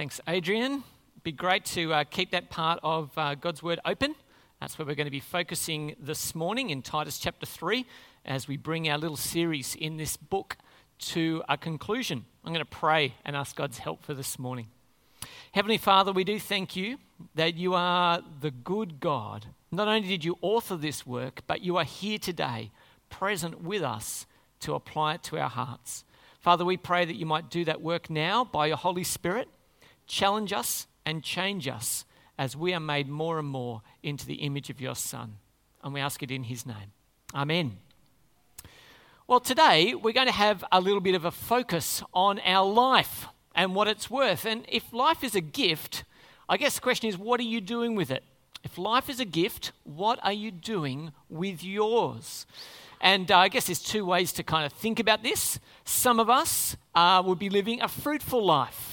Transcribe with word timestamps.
Thanks, 0.00 0.18
Adrian. 0.26 0.82
It'd 1.12 1.24
be 1.24 1.32
great 1.32 1.66
to 1.66 1.92
uh, 1.92 2.04
keep 2.04 2.30
that 2.30 2.48
part 2.48 2.80
of 2.82 3.10
uh, 3.18 3.34
God's 3.34 3.62
Word 3.62 3.80
open. 3.84 4.14
That's 4.58 4.78
where 4.78 4.86
we're 4.86 4.94
going 4.94 5.06
to 5.06 5.10
be 5.10 5.20
focusing 5.20 5.94
this 6.00 6.34
morning 6.34 6.70
in 6.70 6.80
Titus 6.80 7.18
chapter 7.18 7.44
3 7.44 7.84
as 8.24 8.48
we 8.48 8.56
bring 8.56 8.88
our 8.88 8.96
little 8.96 9.18
series 9.18 9.74
in 9.74 9.98
this 9.98 10.16
book 10.16 10.56
to 11.00 11.42
a 11.50 11.58
conclusion. 11.58 12.24
I'm 12.42 12.54
going 12.54 12.64
to 12.64 12.70
pray 12.70 13.12
and 13.26 13.36
ask 13.36 13.54
God's 13.54 13.76
help 13.76 14.02
for 14.02 14.14
this 14.14 14.38
morning. 14.38 14.68
Heavenly 15.52 15.76
Father, 15.76 16.12
we 16.12 16.24
do 16.24 16.40
thank 16.40 16.76
you 16.76 16.96
that 17.34 17.56
you 17.56 17.74
are 17.74 18.22
the 18.40 18.52
good 18.52 19.00
God. 19.00 19.48
Not 19.70 19.86
only 19.86 20.08
did 20.08 20.24
you 20.24 20.38
author 20.40 20.76
this 20.76 21.06
work, 21.06 21.42
but 21.46 21.60
you 21.60 21.76
are 21.76 21.84
here 21.84 22.16
today, 22.16 22.70
present 23.10 23.60
with 23.60 23.82
us 23.82 24.24
to 24.60 24.72
apply 24.72 25.16
it 25.16 25.22
to 25.24 25.38
our 25.38 25.50
hearts. 25.50 26.06
Father, 26.40 26.64
we 26.64 26.78
pray 26.78 27.04
that 27.04 27.16
you 27.16 27.26
might 27.26 27.50
do 27.50 27.66
that 27.66 27.82
work 27.82 28.08
now 28.08 28.44
by 28.46 28.64
your 28.64 28.78
Holy 28.78 29.04
Spirit, 29.04 29.46
challenge 30.10 30.52
us 30.52 30.86
and 31.06 31.22
change 31.22 31.68
us 31.68 32.04
as 32.36 32.56
we 32.56 32.74
are 32.74 32.80
made 32.80 33.08
more 33.08 33.38
and 33.38 33.48
more 33.48 33.82
into 34.02 34.26
the 34.26 34.34
image 34.34 34.68
of 34.68 34.80
your 34.80 34.94
Son. 34.94 35.36
And 35.82 35.94
we 35.94 36.00
ask 36.00 36.22
it 36.22 36.30
in 36.30 36.44
his 36.44 36.66
name. 36.66 36.92
Amen. 37.34 37.78
Well, 39.26 39.40
today 39.40 39.94
we're 39.94 40.12
going 40.12 40.26
to 40.26 40.32
have 40.32 40.64
a 40.72 40.80
little 40.80 41.00
bit 41.00 41.14
of 41.14 41.24
a 41.24 41.30
focus 41.30 42.02
on 42.12 42.40
our 42.40 42.68
life 42.68 43.26
and 43.54 43.74
what 43.74 43.86
it's 43.86 44.10
worth. 44.10 44.44
And 44.44 44.64
if 44.68 44.92
life 44.92 45.22
is 45.22 45.34
a 45.36 45.40
gift, 45.40 46.04
I 46.48 46.56
guess 46.56 46.74
the 46.74 46.80
question 46.80 47.08
is, 47.08 47.16
what 47.16 47.38
are 47.38 47.44
you 47.44 47.60
doing 47.60 47.94
with 47.94 48.10
it? 48.10 48.24
If 48.64 48.76
life 48.76 49.08
is 49.08 49.20
a 49.20 49.24
gift, 49.24 49.70
what 49.84 50.18
are 50.22 50.32
you 50.32 50.50
doing 50.50 51.12
with 51.28 51.62
yours? 51.62 52.46
And 53.00 53.30
uh, 53.30 53.38
I 53.38 53.48
guess 53.48 53.66
there's 53.66 53.82
two 53.82 54.04
ways 54.04 54.32
to 54.34 54.42
kind 54.42 54.66
of 54.66 54.72
think 54.72 54.98
about 54.98 55.22
this. 55.22 55.60
Some 55.84 56.18
of 56.18 56.28
us 56.28 56.76
uh, 56.94 57.22
will 57.24 57.36
be 57.36 57.48
living 57.48 57.80
a 57.80 57.88
fruitful 57.88 58.44
life, 58.44 58.89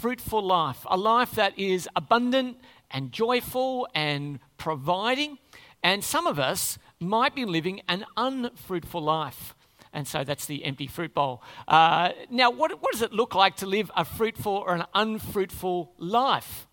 fruitful 0.00 0.42
life, 0.42 0.86
a 0.88 0.96
life 0.96 1.32
that 1.32 1.58
is 1.58 1.88
abundant 1.96 2.56
and 2.90 3.12
joyful 3.12 3.88
and 3.94 4.38
providing. 4.56 5.38
And 5.82 6.04
some 6.04 6.26
of 6.26 6.38
us 6.38 6.78
might 7.00 7.34
be 7.34 7.44
living 7.44 7.80
an 7.88 8.04
unfruitful 8.16 9.02
life. 9.02 9.54
And 9.92 10.06
so 10.06 10.22
that's 10.22 10.46
the 10.46 10.64
empty 10.64 10.86
fruit 10.86 11.14
bowl. 11.14 11.42
Uh, 11.66 12.10
now, 12.30 12.50
what, 12.50 12.70
what 12.82 12.92
does 12.92 13.02
it 13.02 13.12
look 13.12 13.34
like 13.34 13.56
to 13.56 13.66
live 13.66 13.90
a 13.96 14.04
fruitful 14.04 14.52
or 14.52 14.74
an 14.74 14.84
unfruitful 14.94 15.92
life? 15.98 16.68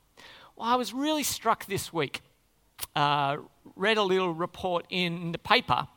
Well, 0.55 0.69
I 0.69 0.75
was 0.75 0.93
really 0.93 1.23
struck 1.23 1.65
this 1.65 1.91
week. 1.91 2.21
Uh, 2.95 3.37
read 3.75 3.97
a 3.97 4.03
little 4.03 4.33
report 4.33 4.85
in 4.89 5.31
the 5.31 5.37
paper 5.37 5.87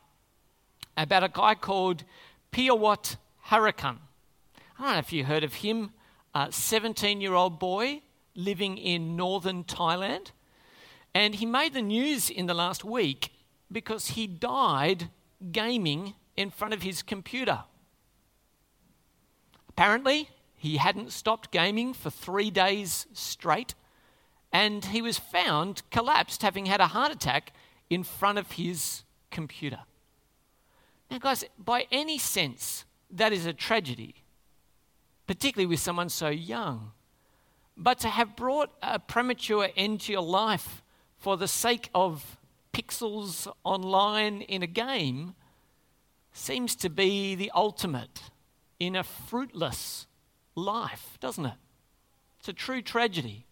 about 0.97 1.23
a 1.23 1.29
guy 1.29 1.55
called 1.55 2.03
Piyawat 2.51 3.17
Harakan. 3.47 3.97
I 4.77 4.83
don't 4.83 4.93
know 4.93 4.99
if 4.99 5.13
you 5.13 5.25
heard 5.25 5.43
of 5.43 5.55
him, 5.55 5.91
Uh, 6.33 6.51
17 6.51 7.21
year 7.21 7.33
old 7.33 7.59
boy 7.59 8.01
living 8.35 8.77
in 8.77 9.15
northern 9.15 9.63
Thailand. 9.63 10.31
And 11.13 11.35
he 11.35 11.45
made 11.45 11.73
the 11.73 11.81
news 11.81 12.29
in 12.29 12.45
the 12.45 12.53
last 12.53 12.85
week 12.85 13.31
because 13.71 14.09
he 14.09 14.27
died 14.27 15.09
gaming 15.51 16.13
in 16.35 16.49
front 16.49 16.73
of 16.73 16.81
his 16.83 17.01
computer. 17.01 17.63
Apparently, 19.69 20.29
he 20.55 20.77
hadn't 20.77 21.11
stopped 21.11 21.51
gaming 21.51 21.93
for 21.93 22.09
three 22.09 22.51
days 22.51 23.07
straight, 23.13 23.75
and 24.51 24.85
he 24.85 25.01
was 25.01 25.17
found 25.17 25.83
collapsed, 25.89 26.41
having 26.41 26.65
had 26.65 26.81
a 26.81 26.87
heart 26.87 27.11
attack 27.11 27.53
in 27.89 28.03
front 28.03 28.37
of 28.37 28.53
his 28.53 29.03
computer. 29.31 29.79
Now, 31.09 31.19
guys, 31.19 31.43
by 31.57 31.87
any 31.91 32.17
sense, 32.17 32.85
that 33.09 33.31
is 33.31 33.45
a 33.45 33.53
tragedy, 33.53 34.15
particularly 35.29 35.67
with 35.67 35.79
someone 35.79 36.09
so 36.09 36.27
young. 36.27 36.91
But 37.77 37.99
to 37.99 38.09
have 38.09 38.35
brought 38.35 38.71
a 38.81 38.97
premature 38.97 39.69
end 39.77 40.01
to 40.01 40.11
your 40.11 40.23
life 40.23 40.81
for 41.19 41.37
the 41.37 41.47
sake 41.47 41.91
of 41.93 42.39
pixels 42.73 43.47
online 43.63 44.41
in 44.41 44.63
a 44.63 44.67
game 44.67 45.35
seems 46.33 46.75
to 46.77 46.89
be 46.89 47.35
the 47.35 47.51
ultimate 47.53 48.31
in 48.79 48.95
a 48.95 49.03
fruitless 49.03 50.07
life, 50.55 51.19
doesn't 51.19 51.45
it? 51.45 51.59
It's 52.39 52.49
a 52.49 52.53
true 52.53 52.81
tragedy. 52.81 53.45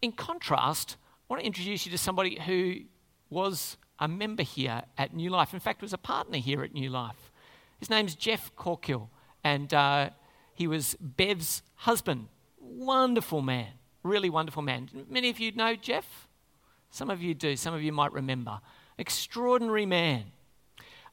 In 0.00 0.12
contrast, 0.12 0.96
I 1.28 1.34
want 1.34 1.42
to 1.42 1.46
introduce 1.46 1.84
you 1.84 1.92
to 1.92 1.98
somebody 1.98 2.40
who 2.40 2.86
was 3.28 3.76
a 3.98 4.08
member 4.08 4.44
here 4.44 4.84
at 4.96 5.12
New 5.12 5.28
Life. 5.28 5.52
In 5.52 5.60
fact, 5.60 5.82
was 5.82 5.92
a 5.92 5.98
partner 5.98 6.38
here 6.38 6.64
at 6.64 6.72
New 6.72 6.88
Life. 6.88 7.30
His 7.78 7.90
name's 7.90 8.14
Jeff 8.14 8.50
Corkill, 8.56 9.10
and 9.44 9.72
uh, 9.72 10.10
he 10.54 10.66
was 10.66 10.96
Bev's 11.00 11.62
husband. 11.76 12.28
Wonderful 12.60 13.42
man, 13.42 13.68
really 14.02 14.30
wonderful 14.30 14.62
man. 14.62 14.88
Many 15.08 15.30
of 15.30 15.38
you 15.38 15.52
know 15.52 15.74
Jeff. 15.74 16.28
Some 16.90 17.10
of 17.10 17.22
you 17.22 17.34
do. 17.34 17.56
Some 17.56 17.74
of 17.74 17.82
you 17.82 17.92
might 17.92 18.12
remember. 18.12 18.60
Extraordinary 18.98 19.86
man. 19.86 20.24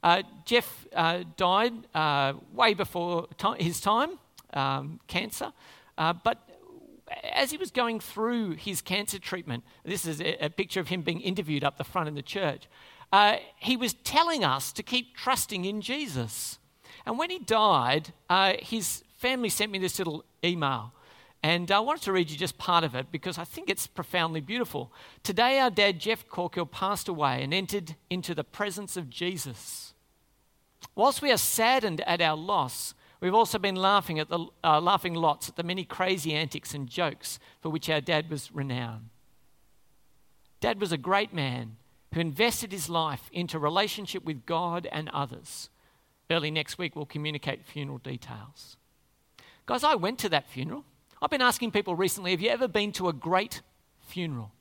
Uh, 0.02 0.22
Jeff 0.44 0.86
uh, 0.94 1.24
died 1.36 1.72
uh, 1.94 2.34
way 2.52 2.74
before 2.74 3.26
his 3.58 3.80
time, 3.80 4.18
um, 4.52 5.00
cancer, 5.06 5.52
uh, 5.98 6.12
but 6.12 6.46
as 7.32 7.50
he 7.50 7.56
was 7.56 7.70
going 7.70 8.00
through 8.00 8.52
his 8.52 8.80
cancer 8.80 9.18
treatment, 9.18 9.64
this 9.84 10.06
is 10.06 10.20
a, 10.20 10.44
a 10.44 10.50
picture 10.50 10.80
of 10.80 10.88
him 10.88 11.02
being 11.02 11.20
interviewed 11.20 11.64
up 11.64 11.78
the 11.78 11.84
front 11.84 12.08
in 12.08 12.14
the 12.14 12.22
church. 12.22 12.68
Uh, 13.12 13.36
he 13.56 13.76
was 13.76 13.94
telling 13.94 14.44
us 14.44 14.72
to 14.72 14.82
keep 14.82 15.16
trusting 15.16 15.64
in 15.64 15.80
Jesus. 15.80 16.58
And 17.06 17.18
when 17.18 17.30
he 17.30 17.38
died, 17.38 18.12
uh, 18.28 18.54
his 18.58 19.04
family 19.18 19.48
sent 19.48 19.72
me 19.72 19.78
this 19.78 19.98
little 19.98 20.24
email. 20.44 20.92
And 21.42 21.70
I 21.70 21.78
wanted 21.78 22.02
to 22.02 22.12
read 22.12 22.30
you 22.30 22.36
just 22.36 22.58
part 22.58 22.82
of 22.82 22.94
it 22.94 23.12
because 23.12 23.38
I 23.38 23.44
think 23.44 23.70
it's 23.70 23.86
profoundly 23.86 24.40
beautiful. 24.40 24.92
Today, 25.22 25.60
our 25.60 25.70
dad, 25.70 26.00
Jeff 26.00 26.28
Corkill, 26.28 26.68
passed 26.68 27.06
away 27.06 27.42
and 27.42 27.54
entered 27.54 27.94
into 28.10 28.34
the 28.34 28.42
presence 28.42 28.96
of 28.96 29.08
Jesus. 29.08 29.94
Whilst 30.96 31.22
we 31.22 31.30
are 31.30 31.38
saddened 31.38 32.00
at 32.02 32.20
our 32.20 32.36
loss, 32.36 32.94
We've 33.20 33.34
also 33.34 33.58
been 33.58 33.76
laughing, 33.76 34.18
at 34.18 34.28
the, 34.28 34.46
uh, 34.62 34.80
laughing 34.80 35.14
lots 35.14 35.48
at 35.48 35.56
the 35.56 35.62
many 35.62 35.84
crazy 35.84 36.34
antics 36.34 36.74
and 36.74 36.88
jokes 36.88 37.38
for 37.60 37.70
which 37.70 37.88
our 37.88 38.00
dad 38.00 38.30
was 38.30 38.52
renowned. 38.52 39.08
Dad 40.60 40.80
was 40.80 40.92
a 40.92 40.98
great 40.98 41.32
man 41.32 41.76
who 42.12 42.20
invested 42.20 42.72
his 42.72 42.88
life 42.88 43.30
into 43.32 43.58
relationship 43.58 44.24
with 44.24 44.46
God 44.46 44.86
and 44.92 45.08
others. 45.10 45.70
Early 46.30 46.50
next 46.50 46.78
week, 46.78 46.96
we'll 46.96 47.06
communicate 47.06 47.64
funeral 47.64 47.98
details. 47.98 48.76
Guys, 49.66 49.84
I 49.84 49.94
went 49.94 50.18
to 50.20 50.28
that 50.30 50.48
funeral. 50.48 50.84
I've 51.22 51.30
been 51.30 51.42
asking 51.42 51.70
people 51.70 51.94
recently 51.94 52.32
have 52.32 52.40
you 52.40 52.50
ever 52.50 52.68
been 52.68 52.92
to 52.92 53.08
a 53.08 53.12
great 53.12 53.62
funeral? 54.06 54.52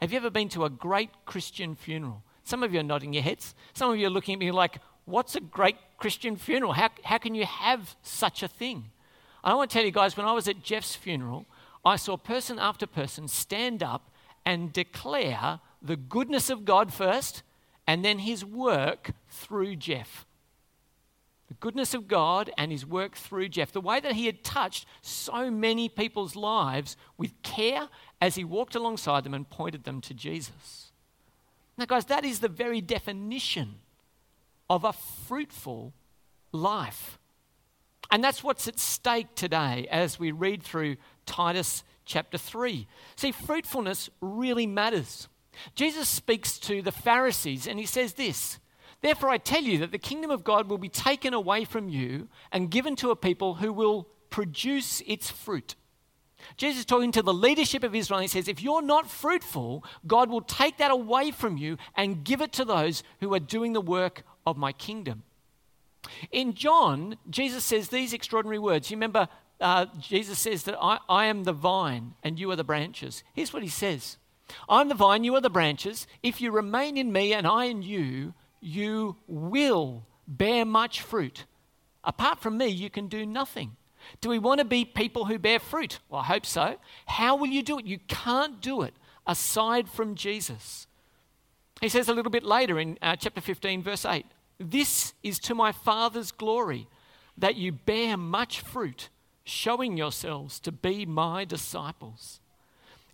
Have 0.00 0.12
you 0.12 0.18
ever 0.18 0.30
been 0.30 0.48
to 0.50 0.64
a 0.64 0.70
great 0.70 1.10
Christian 1.24 1.74
funeral? 1.74 2.22
Some 2.44 2.62
of 2.62 2.72
you 2.72 2.80
are 2.80 2.84
nodding 2.84 3.12
your 3.12 3.22
heads. 3.22 3.54
Some 3.74 3.90
of 3.90 3.98
you 3.98 4.06
are 4.06 4.10
looking 4.10 4.34
at 4.34 4.38
me 4.38 4.50
like, 4.52 4.78
what's 5.04 5.34
a 5.34 5.40
great 5.40 5.76
Christian 5.98 6.36
funeral? 6.36 6.72
How, 6.72 6.90
how 7.04 7.18
can 7.18 7.34
you 7.34 7.44
have 7.44 7.96
such 8.02 8.42
a 8.42 8.48
thing? 8.48 8.90
I 9.42 9.54
want 9.54 9.70
to 9.70 9.74
tell 9.74 9.84
you 9.84 9.90
guys, 9.90 10.16
when 10.16 10.26
I 10.26 10.32
was 10.32 10.48
at 10.48 10.62
Jeff's 10.62 10.94
funeral, 10.94 11.46
I 11.84 11.96
saw 11.96 12.16
person 12.16 12.58
after 12.58 12.86
person 12.86 13.28
stand 13.28 13.82
up 13.82 14.10
and 14.44 14.72
declare 14.72 15.60
the 15.82 15.96
goodness 15.96 16.48
of 16.48 16.64
God 16.64 16.92
first 16.92 17.42
and 17.86 18.04
then 18.04 18.20
his 18.20 18.44
work 18.44 19.12
through 19.28 19.76
Jeff. 19.76 20.26
The 21.48 21.54
goodness 21.54 21.94
of 21.94 22.08
God 22.08 22.50
and 22.58 22.70
his 22.70 22.84
work 22.84 23.16
through 23.16 23.48
Jeff. 23.48 23.72
The 23.72 23.80
way 23.80 24.00
that 24.00 24.12
he 24.12 24.26
had 24.26 24.44
touched 24.44 24.86
so 25.00 25.50
many 25.50 25.88
people's 25.88 26.36
lives 26.36 26.96
with 27.16 27.42
care 27.42 27.88
as 28.20 28.34
he 28.34 28.44
walked 28.44 28.74
alongside 28.74 29.24
them 29.24 29.34
and 29.34 29.48
pointed 29.48 29.84
them 29.84 30.00
to 30.02 30.14
Jesus. 30.14 30.92
Now, 31.78 31.86
guys, 31.86 32.06
that 32.06 32.24
is 32.24 32.40
the 32.40 32.48
very 32.48 32.80
definition 32.80 33.76
of 34.68 34.84
a 34.84 34.92
fruitful 34.92 35.94
life. 36.52 37.18
And 38.10 38.22
that's 38.22 38.42
what's 38.42 38.68
at 38.68 38.78
stake 38.78 39.34
today 39.34 39.86
as 39.90 40.18
we 40.18 40.32
read 40.32 40.62
through 40.62 40.96
Titus 41.26 41.84
chapter 42.04 42.38
3. 42.38 42.86
See, 43.16 43.32
fruitfulness 43.32 44.10
really 44.20 44.66
matters. 44.66 45.28
Jesus 45.74 46.08
speaks 46.08 46.58
to 46.60 46.82
the 46.82 46.92
Pharisees 46.92 47.66
and 47.66 47.78
he 47.78 47.86
says 47.86 48.14
this 48.14 48.58
Therefore, 49.00 49.30
I 49.30 49.38
tell 49.38 49.62
you 49.62 49.78
that 49.78 49.92
the 49.92 49.98
kingdom 49.98 50.30
of 50.30 50.44
God 50.44 50.68
will 50.68 50.78
be 50.78 50.88
taken 50.88 51.32
away 51.32 51.64
from 51.64 51.88
you 51.88 52.28
and 52.50 52.70
given 52.70 52.96
to 52.96 53.10
a 53.10 53.16
people 53.16 53.54
who 53.54 53.72
will 53.72 54.08
produce 54.30 55.02
its 55.06 55.30
fruit. 55.30 55.76
Jesus 56.56 56.80
is 56.80 56.84
talking 56.84 57.12
to 57.12 57.22
the 57.22 57.34
leadership 57.34 57.82
of 57.82 57.94
Israel. 57.94 58.20
He 58.20 58.28
says, 58.28 58.48
If 58.48 58.62
you're 58.62 58.82
not 58.82 59.10
fruitful, 59.10 59.84
God 60.06 60.30
will 60.30 60.40
take 60.40 60.78
that 60.78 60.90
away 60.90 61.30
from 61.30 61.56
you 61.56 61.78
and 61.96 62.24
give 62.24 62.40
it 62.40 62.52
to 62.54 62.64
those 62.64 63.02
who 63.20 63.32
are 63.34 63.40
doing 63.40 63.72
the 63.72 63.80
work 63.80 64.22
of 64.46 64.56
my 64.56 64.72
kingdom. 64.72 65.22
In 66.30 66.54
John, 66.54 67.16
Jesus 67.28 67.64
says 67.64 67.88
these 67.88 68.12
extraordinary 68.12 68.58
words. 68.58 68.90
You 68.90 68.96
remember, 68.96 69.28
uh, 69.60 69.86
Jesus 70.00 70.38
says 70.38 70.62
that 70.64 70.76
I, 70.80 70.98
I 71.08 71.26
am 71.26 71.44
the 71.44 71.52
vine 71.52 72.14
and 72.22 72.38
you 72.38 72.50
are 72.50 72.56
the 72.56 72.64
branches. 72.64 73.24
Here's 73.32 73.52
what 73.52 73.62
he 73.62 73.68
says 73.68 74.16
I'm 74.68 74.88
the 74.88 74.94
vine, 74.94 75.24
you 75.24 75.34
are 75.34 75.40
the 75.40 75.50
branches. 75.50 76.06
If 76.22 76.40
you 76.40 76.50
remain 76.50 76.96
in 76.96 77.12
me 77.12 77.34
and 77.34 77.46
I 77.46 77.64
in 77.64 77.82
you, 77.82 78.34
you 78.60 79.16
will 79.26 80.04
bear 80.26 80.64
much 80.64 81.00
fruit. 81.00 81.44
Apart 82.04 82.40
from 82.40 82.58
me, 82.58 82.68
you 82.68 82.90
can 82.90 83.08
do 83.08 83.26
nothing. 83.26 83.76
Do 84.20 84.28
we 84.28 84.38
want 84.38 84.58
to 84.58 84.64
be 84.64 84.84
people 84.84 85.24
who 85.24 85.38
bear 85.38 85.58
fruit? 85.58 85.98
Well, 86.08 86.22
I 86.22 86.24
hope 86.24 86.46
so. 86.46 86.76
How 87.06 87.36
will 87.36 87.48
you 87.48 87.62
do 87.62 87.78
it? 87.78 87.86
You 87.86 87.98
can't 88.08 88.60
do 88.60 88.82
it 88.82 88.94
aside 89.26 89.88
from 89.88 90.14
Jesus. 90.14 90.86
He 91.80 91.88
says 91.88 92.08
a 92.08 92.14
little 92.14 92.30
bit 92.30 92.44
later 92.44 92.78
in 92.78 92.98
uh, 93.02 93.16
chapter 93.16 93.40
15, 93.40 93.82
verse 93.82 94.04
8 94.04 94.24
This 94.58 95.14
is 95.22 95.38
to 95.40 95.54
my 95.54 95.72
Father's 95.72 96.32
glory 96.32 96.88
that 97.36 97.56
you 97.56 97.72
bear 97.72 98.16
much 98.16 98.60
fruit, 98.60 99.10
showing 99.44 99.96
yourselves 99.96 100.58
to 100.60 100.72
be 100.72 101.06
my 101.06 101.44
disciples. 101.44 102.40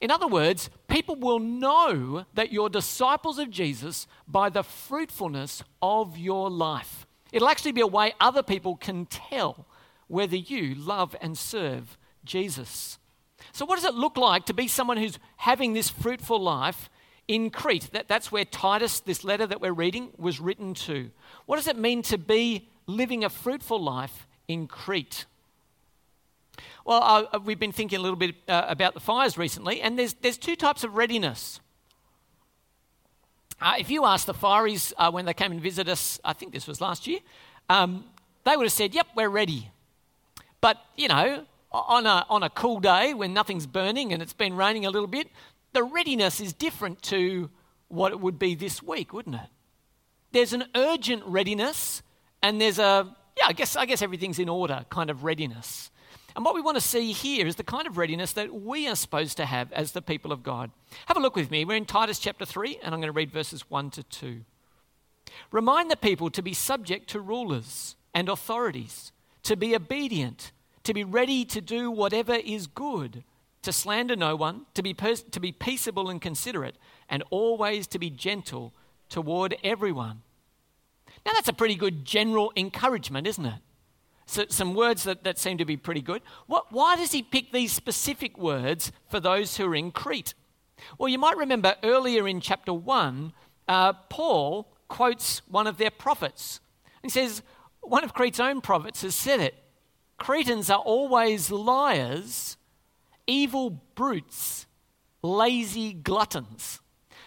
In 0.00 0.10
other 0.10 0.26
words, 0.26 0.70
people 0.88 1.16
will 1.16 1.38
know 1.38 2.26
that 2.34 2.52
you're 2.52 2.68
disciples 2.68 3.38
of 3.38 3.50
Jesus 3.50 4.06
by 4.28 4.48
the 4.48 4.62
fruitfulness 4.62 5.62
of 5.80 6.18
your 6.18 6.50
life. 6.50 7.06
It'll 7.32 7.48
actually 7.48 7.72
be 7.72 7.80
a 7.80 7.86
way 7.86 8.14
other 8.20 8.42
people 8.42 8.76
can 8.76 9.06
tell 9.06 9.66
whether 10.08 10.36
you 10.36 10.74
love 10.74 11.16
and 11.20 11.36
serve 11.36 11.96
Jesus. 12.24 12.98
So, 13.52 13.64
what 13.64 13.76
does 13.76 13.84
it 13.84 13.94
look 13.94 14.16
like 14.16 14.46
to 14.46 14.54
be 14.54 14.68
someone 14.68 14.96
who's 14.96 15.18
having 15.36 15.72
this 15.72 15.90
fruitful 15.90 16.40
life 16.40 16.88
in 17.28 17.50
Crete? 17.50 17.90
That, 17.92 18.08
that's 18.08 18.30
where 18.30 18.44
Titus, 18.44 19.00
this 19.00 19.24
letter 19.24 19.46
that 19.46 19.60
we're 19.60 19.72
reading, 19.72 20.10
was 20.16 20.40
written 20.40 20.74
to. 20.74 21.10
What 21.46 21.56
does 21.56 21.68
it 21.68 21.78
mean 21.78 22.02
to 22.02 22.18
be 22.18 22.68
living 22.86 23.24
a 23.24 23.30
fruitful 23.30 23.82
life 23.82 24.26
in 24.48 24.66
Crete? 24.66 25.26
Well, 26.84 27.02
uh, 27.02 27.38
we've 27.38 27.58
been 27.58 27.72
thinking 27.72 27.98
a 27.98 28.02
little 28.02 28.16
bit 28.16 28.34
uh, 28.48 28.64
about 28.68 28.94
the 28.94 29.00
fires 29.00 29.38
recently, 29.38 29.80
and 29.80 29.98
there's, 29.98 30.14
there's 30.14 30.36
two 30.36 30.56
types 30.56 30.84
of 30.84 30.96
readiness. 30.96 31.60
Uh, 33.60 33.74
if 33.78 33.90
you 33.90 34.04
ask 34.04 34.26
the 34.26 34.34
fireys 34.34 34.92
uh, 34.98 35.10
when 35.10 35.24
they 35.24 35.34
came 35.34 35.52
and 35.52 35.60
visited 35.60 35.90
us, 35.90 36.20
I 36.24 36.32
think 36.32 36.52
this 36.52 36.66
was 36.66 36.80
last 36.80 37.06
year, 37.06 37.20
um, 37.68 38.04
they 38.44 38.56
would 38.56 38.64
have 38.64 38.72
said, 38.72 38.94
Yep, 38.94 39.08
we're 39.16 39.28
ready. 39.28 39.70
But, 40.60 40.78
you 40.96 41.08
know, 41.08 41.44
on 41.72 42.06
a, 42.06 42.26
on 42.28 42.42
a 42.42 42.50
cool 42.50 42.80
day 42.80 43.14
when 43.14 43.32
nothing's 43.32 43.66
burning 43.66 44.12
and 44.12 44.22
it's 44.22 44.32
been 44.32 44.54
raining 44.56 44.86
a 44.86 44.90
little 44.90 45.08
bit, 45.08 45.28
the 45.72 45.82
readiness 45.82 46.40
is 46.40 46.52
different 46.52 47.02
to 47.02 47.50
what 47.88 48.12
it 48.12 48.20
would 48.20 48.38
be 48.38 48.54
this 48.54 48.82
week, 48.82 49.12
wouldn't 49.12 49.36
it? 49.36 49.48
There's 50.32 50.52
an 50.52 50.64
urgent 50.74 51.22
readiness, 51.26 52.02
and 52.42 52.60
there's 52.60 52.78
a, 52.78 53.14
yeah, 53.38 53.46
I 53.46 53.52
guess, 53.52 53.76
I 53.76 53.86
guess 53.86 54.02
everything's 54.02 54.38
in 54.38 54.48
order 54.48 54.84
kind 54.90 55.10
of 55.10 55.22
readiness. 55.24 55.90
And 56.36 56.44
what 56.44 56.54
we 56.54 56.60
want 56.60 56.76
to 56.76 56.80
see 56.80 57.12
here 57.12 57.46
is 57.46 57.56
the 57.56 57.62
kind 57.62 57.86
of 57.86 57.96
readiness 57.96 58.32
that 58.32 58.52
we 58.52 58.88
are 58.88 58.96
supposed 58.96 59.36
to 59.36 59.46
have 59.46 59.72
as 59.72 59.92
the 59.92 60.02
people 60.02 60.32
of 60.32 60.42
God. 60.42 60.70
Have 61.06 61.16
a 61.16 61.20
look 61.20 61.36
with 61.36 61.50
me. 61.50 61.64
We're 61.64 61.76
in 61.76 61.84
Titus 61.84 62.18
chapter 62.18 62.44
3, 62.44 62.80
and 62.82 62.92
I'm 62.92 63.00
going 63.00 63.12
to 63.12 63.16
read 63.16 63.30
verses 63.30 63.70
1 63.70 63.90
to 63.90 64.02
2. 64.02 64.40
Remind 65.52 65.90
the 65.90 65.96
people 65.96 66.30
to 66.30 66.42
be 66.42 66.52
subject 66.52 67.08
to 67.10 67.20
rulers 67.20 67.94
and 68.12 68.28
authorities, 68.28 69.12
to 69.44 69.56
be 69.56 69.76
obedient, 69.76 70.50
to 70.82 70.92
be 70.92 71.04
ready 71.04 71.44
to 71.44 71.60
do 71.60 71.90
whatever 71.90 72.34
is 72.34 72.66
good, 72.66 73.22
to 73.62 73.72
slander 73.72 74.16
no 74.16 74.34
one, 74.34 74.66
to 74.74 74.82
be, 74.82 74.92
pers- 74.92 75.22
to 75.22 75.40
be 75.40 75.52
peaceable 75.52 76.10
and 76.10 76.20
considerate, 76.20 76.76
and 77.08 77.22
always 77.30 77.86
to 77.86 77.98
be 77.98 78.10
gentle 78.10 78.72
toward 79.08 79.56
everyone. 79.62 80.22
Now, 81.24 81.32
that's 81.32 81.48
a 81.48 81.52
pretty 81.52 81.76
good 81.76 82.04
general 82.04 82.52
encouragement, 82.56 83.26
isn't 83.26 83.46
it? 83.46 83.60
So, 84.26 84.44
some 84.48 84.74
words 84.74 85.04
that, 85.04 85.24
that 85.24 85.38
seem 85.38 85.58
to 85.58 85.64
be 85.64 85.76
pretty 85.76 86.00
good. 86.00 86.22
What, 86.46 86.72
why 86.72 86.96
does 86.96 87.12
he 87.12 87.22
pick 87.22 87.52
these 87.52 87.72
specific 87.72 88.38
words 88.38 88.90
for 89.08 89.20
those 89.20 89.56
who 89.56 89.66
are 89.66 89.74
in 89.74 89.90
Crete? 89.90 90.34
Well, 90.98 91.08
you 91.08 91.18
might 91.18 91.36
remember 91.36 91.76
earlier 91.82 92.26
in 92.26 92.40
chapter 92.40 92.72
1, 92.72 93.32
uh, 93.68 93.92
Paul 94.08 94.68
quotes 94.88 95.42
one 95.48 95.66
of 95.66 95.78
their 95.78 95.90
prophets. 95.90 96.60
He 97.02 97.08
says, 97.08 97.42
One 97.80 98.04
of 98.04 98.14
Crete's 98.14 98.40
own 98.40 98.60
prophets 98.60 99.02
has 99.02 99.14
said 99.14 99.40
it 99.40 99.54
Cretans 100.16 100.70
are 100.70 100.78
always 100.78 101.50
liars, 101.50 102.56
evil 103.26 103.82
brutes, 103.94 104.66
lazy 105.22 105.92
gluttons. 105.92 106.80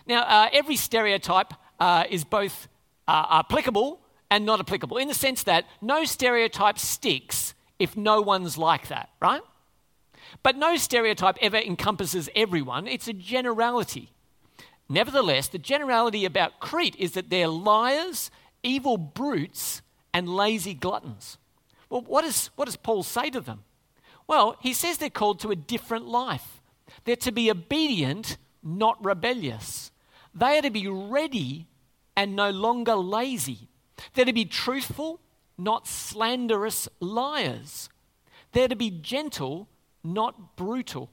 Now, 0.05 0.23
uh, 0.23 0.49
every 0.53 0.77
stereotype 0.77 1.53
uh, 1.79 2.05
is 2.09 2.23
both 2.23 2.67
uh, 3.07 3.39
applicable 3.39 3.99
and 4.29 4.45
not 4.45 4.59
applicable 4.59 4.97
in 4.97 5.07
the 5.07 5.13
sense 5.13 5.43
that 5.43 5.65
no 5.81 6.03
stereotype 6.03 6.77
sticks 6.79 7.53
if 7.79 7.95
no 7.95 8.21
one's 8.21 8.57
like 8.57 8.87
that, 8.87 9.09
right? 9.21 9.41
But 10.43 10.57
no 10.57 10.75
stereotype 10.75 11.37
ever 11.41 11.57
encompasses 11.57 12.29
everyone, 12.35 12.87
it's 12.87 13.07
a 13.07 13.13
generality. 13.13 14.11
Nevertheless, 14.89 15.47
the 15.49 15.57
generality 15.57 16.25
about 16.25 16.59
Crete 16.59 16.95
is 16.97 17.11
that 17.13 17.29
they're 17.29 17.47
liars, 17.47 18.31
evil 18.63 18.97
brutes, 18.97 19.81
and 20.13 20.29
lazy 20.29 20.73
gluttons. 20.73 21.37
Well, 21.89 22.01
what, 22.01 22.23
is, 22.25 22.49
what 22.55 22.65
does 22.65 22.77
Paul 22.77 23.03
say 23.03 23.29
to 23.29 23.41
them? 23.41 23.63
Well, 24.27 24.57
he 24.61 24.73
says 24.73 24.97
they're 24.97 25.09
called 25.09 25.39
to 25.41 25.51
a 25.51 25.55
different 25.55 26.07
life. 26.07 26.61
They're 27.03 27.15
to 27.17 27.31
be 27.31 27.51
obedient, 27.51 28.37
not 28.63 29.03
rebellious. 29.03 29.91
They 30.33 30.57
are 30.57 30.61
to 30.61 30.69
be 30.69 30.87
ready 30.87 31.67
and 32.15 32.35
no 32.35 32.49
longer 32.49 32.95
lazy. 32.95 33.69
They're 34.13 34.25
to 34.25 34.33
be 34.33 34.45
truthful, 34.45 35.19
not 35.57 35.87
slanderous 35.87 36.87
liars. 36.99 37.89
They're 38.51 38.67
to 38.67 38.75
be 38.75 38.91
gentle, 38.91 39.67
not 40.03 40.55
brutal. 40.55 41.09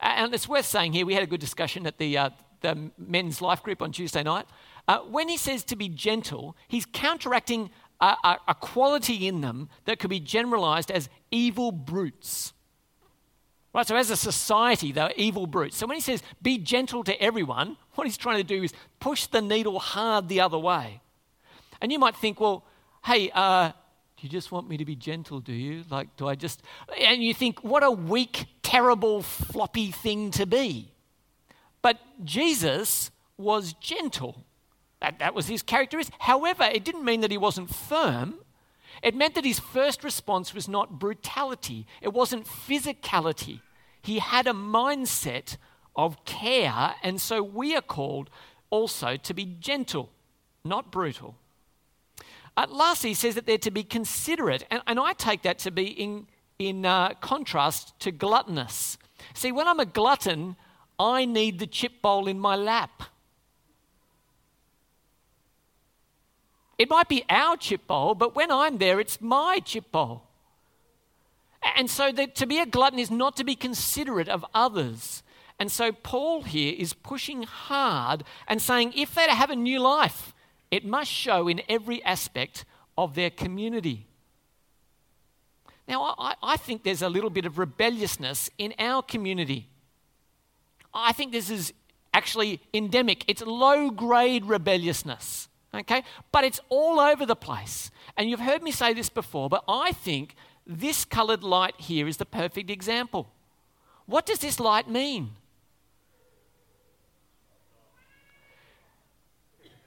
And 0.00 0.34
it's 0.34 0.48
worth 0.48 0.66
saying 0.66 0.92
here, 0.92 1.04
we 1.04 1.14
had 1.14 1.22
a 1.22 1.26
good 1.26 1.40
discussion 1.40 1.86
at 1.86 1.98
the, 1.98 2.16
uh, 2.16 2.30
the 2.60 2.90
men's 2.98 3.42
life 3.42 3.62
group 3.62 3.82
on 3.82 3.92
Tuesday 3.92 4.22
night. 4.22 4.46
Uh, 4.88 4.98
when 5.00 5.28
he 5.28 5.36
says 5.36 5.64
to 5.64 5.76
be 5.76 5.88
gentle, 5.88 6.56
he's 6.68 6.86
counteracting 6.86 7.70
a, 8.00 8.16
a, 8.24 8.36
a 8.48 8.54
quality 8.54 9.28
in 9.28 9.40
them 9.40 9.68
that 9.84 9.98
could 9.98 10.10
be 10.10 10.20
generalized 10.20 10.90
as 10.90 11.08
evil 11.30 11.70
brutes. 11.70 12.52
Right, 13.74 13.86
so 13.86 13.96
as 13.96 14.10
a 14.10 14.16
society, 14.16 14.92
they're 14.92 15.12
evil 15.16 15.46
brutes. 15.46 15.78
So 15.78 15.86
when 15.86 15.96
he 15.96 16.02
says 16.02 16.22
be 16.42 16.58
gentle 16.58 17.04
to 17.04 17.22
everyone, 17.22 17.76
what 17.94 18.06
he's 18.06 18.18
trying 18.18 18.36
to 18.38 18.44
do 18.44 18.62
is 18.62 18.72
push 19.00 19.26
the 19.26 19.40
needle 19.40 19.78
hard 19.78 20.28
the 20.28 20.40
other 20.40 20.58
way. 20.58 21.00
And 21.82 21.90
you 21.90 21.98
might 21.98 22.16
think, 22.16 22.40
well, 22.40 22.64
hey, 23.04 23.30
uh, 23.34 23.70
do 23.70 23.74
you 24.20 24.28
just 24.28 24.52
want 24.52 24.68
me 24.68 24.76
to 24.76 24.84
be 24.84 24.94
gentle, 24.94 25.40
do 25.40 25.52
you? 25.52 25.82
Like, 25.90 26.16
do 26.16 26.28
I 26.28 26.36
just. 26.36 26.62
And 26.98 27.22
you 27.22 27.34
think, 27.34 27.64
what 27.64 27.82
a 27.82 27.90
weak, 27.90 28.46
terrible, 28.62 29.20
floppy 29.20 29.90
thing 29.90 30.30
to 30.30 30.46
be. 30.46 30.92
But 31.82 31.98
Jesus 32.24 33.10
was 33.36 33.72
gentle. 33.74 34.44
That, 35.00 35.18
that 35.18 35.34
was 35.34 35.48
his 35.48 35.62
characteristic. 35.62 36.14
However, 36.20 36.62
it 36.62 36.84
didn't 36.84 37.04
mean 37.04 37.20
that 37.22 37.32
he 37.32 37.36
wasn't 37.36 37.74
firm. 37.74 38.36
It 39.02 39.16
meant 39.16 39.34
that 39.34 39.44
his 39.44 39.58
first 39.58 40.04
response 40.04 40.54
was 40.54 40.68
not 40.68 41.00
brutality, 41.00 41.86
it 42.00 42.12
wasn't 42.12 42.46
physicality. 42.46 43.60
He 44.02 44.20
had 44.20 44.46
a 44.46 44.52
mindset 44.52 45.56
of 45.96 46.24
care, 46.24 46.94
and 47.02 47.20
so 47.20 47.42
we 47.42 47.74
are 47.74 47.82
called 47.82 48.30
also 48.70 49.16
to 49.16 49.34
be 49.34 49.44
gentle, 49.44 50.10
not 50.64 50.92
brutal. 50.92 51.36
Uh, 52.56 52.66
lastly, 52.68 53.10
he 53.10 53.14
says 53.14 53.34
that 53.34 53.46
they're 53.46 53.58
to 53.58 53.70
be 53.70 53.82
considerate, 53.82 54.64
and, 54.70 54.82
and 54.86 55.00
I 55.00 55.14
take 55.14 55.42
that 55.42 55.58
to 55.60 55.70
be 55.70 55.86
in, 55.86 56.26
in 56.58 56.84
uh, 56.84 57.14
contrast 57.20 57.98
to 58.00 58.12
gluttonous. 58.12 58.98
See, 59.34 59.52
when 59.52 59.66
I'm 59.66 59.80
a 59.80 59.86
glutton, 59.86 60.56
I 60.98 61.24
need 61.24 61.58
the 61.58 61.66
chip 61.66 62.02
bowl 62.02 62.28
in 62.28 62.38
my 62.38 62.56
lap. 62.56 63.04
It 66.78 66.90
might 66.90 67.08
be 67.08 67.24
our 67.28 67.56
chip 67.56 67.86
bowl, 67.86 68.14
but 68.14 68.34
when 68.34 68.50
I'm 68.50 68.78
there, 68.78 69.00
it's 69.00 69.20
my 69.20 69.60
chip 69.64 69.90
bowl. 69.92 70.24
And 71.76 71.88
so 71.88 72.12
to 72.12 72.46
be 72.46 72.58
a 72.58 72.66
glutton 72.66 72.98
is 72.98 73.10
not 73.10 73.36
to 73.36 73.44
be 73.44 73.54
considerate 73.54 74.28
of 74.28 74.44
others. 74.52 75.22
And 75.58 75.70
so 75.70 75.92
Paul 75.92 76.42
here 76.42 76.74
is 76.76 76.92
pushing 76.92 77.44
hard 77.44 78.24
and 78.48 78.60
saying 78.60 78.94
if 78.96 79.14
they're 79.14 79.28
to 79.28 79.34
have 79.34 79.50
a 79.50 79.56
new 79.56 79.78
life, 79.78 80.31
it 80.72 80.86
must 80.86 81.10
show 81.10 81.48
in 81.48 81.60
every 81.68 82.02
aspect 82.02 82.64
of 82.96 83.14
their 83.14 83.30
community. 83.30 84.06
Now, 85.86 86.14
I, 86.18 86.34
I, 86.42 86.56
think 86.56 86.82
there's 86.82 87.02
a 87.02 87.10
little 87.10 87.28
bit 87.28 87.44
of 87.44 87.58
rebelliousness 87.58 88.48
in 88.56 88.72
our 88.78 89.02
community. 89.02 89.68
I 90.94 91.12
think 91.12 91.30
this 91.30 91.50
is 91.50 91.74
actually 92.14 92.60
endemic. 92.72 93.24
It's 93.28 93.42
low 93.42 93.90
grade 93.90 94.46
rebelliousness, 94.46 95.48
okay? 95.74 96.04
But 96.32 96.44
it's 96.44 96.60
all 96.70 96.98
over 96.98 97.26
the 97.26 97.36
place. 97.36 97.90
And 98.16 98.30
you've 98.30 98.40
heard 98.40 98.62
me 98.62 98.70
say 98.70 98.94
this 98.94 99.10
before, 99.10 99.50
but 99.50 99.64
I 99.68 99.92
think 99.92 100.34
this 100.66 101.04
coloured 101.04 101.42
light 101.42 101.74
here 101.78 102.08
is 102.08 102.16
the 102.16 102.24
perfect 102.24 102.70
example. 102.70 103.28
What 104.06 104.24
does 104.24 104.38
this 104.38 104.58
light 104.58 104.88
mean? 104.88 105.32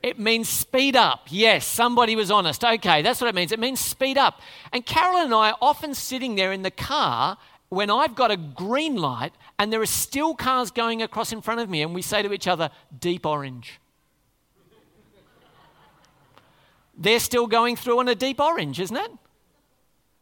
It 0.05 0.19
means 0.19 0.47
speed 0.47 0.95
up. 0.95 1.29
Yes, 1.31 1.65
somebody 1.65 2.15
was 2.15 2.29
honest. 2.29 2.63
Okay, 2.63 3.01
that's 3.01 3.19
what 3.19 3.27
it 3.27 3.33
means. 3.33 3.51
It 3.51 3.59
means 3.59 3.79
speed 3.79 4.19
up. 4.19 4.39
And 4.71 4.85
Carol 4.85 5.17
and 5.17 5.33
I 5.33 5.49
are 5.49 5.57
often 5.63 5.95
sitting 5.95 6.35
there 6.35 6.51
in 6.51 6.61
the 6.61 6.69
car 6.69 7.39
when 7.69 7.89
I've 7.89 8.13
got 8.13 8.29
a 8.29 8.37
green 8.37 8.97
light 8.97 9.33
and 9.57 9.73
there 9.73 9.81
are 9.81 9.87
still 9.87 10.35
cars 10.35 10.69
going 10.69 11.01
across 11.01 11.31
in 11.31 11.41
front 11.41 11.59
of 11.59 11.71
me, 11.71 11.81
and 11.81 11.95
we 11.95 12.03
say 12.03 12.21
to 12.21 12.31
each 12.33 12.47
other, 12.47 12.69
deep 12.99 13.25
orange. 13.25 13.79
They're 16.95 17.19
still 17.19 17.47
going 17.47 17.75
through 17.75 17.97
on 17.97 18.07
a 18.07 18.13
deep 18.13 18.39
orange, 18.39 18.79
isn't 18.79 18.95
it? 18.95 19.11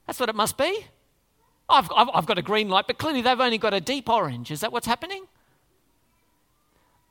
That's 0.08 0.18
what 0.18 0.30
it 0.30 0.36
must 0.36 0.58
be. 0.58 0.86
I've, 1.68 1.92
I've, 1.94 2.10
I've 2.14 2.26
got 2.26 2.38
a 2.38 2.42
green 2.42 2.70
light, 2.70 2.88
but 2.88 2.98
clearly 2.98 3.22
they've 3.22 3.38
only 3.38 3.58
got 3.58 3.74
a 3.74 3.82
deep 3.82 4.08
orange. 4.08 4.50
Is 4.50 4.62
that 4.62 4.72
what's 4.72 4.88
happening? 4.88 5.26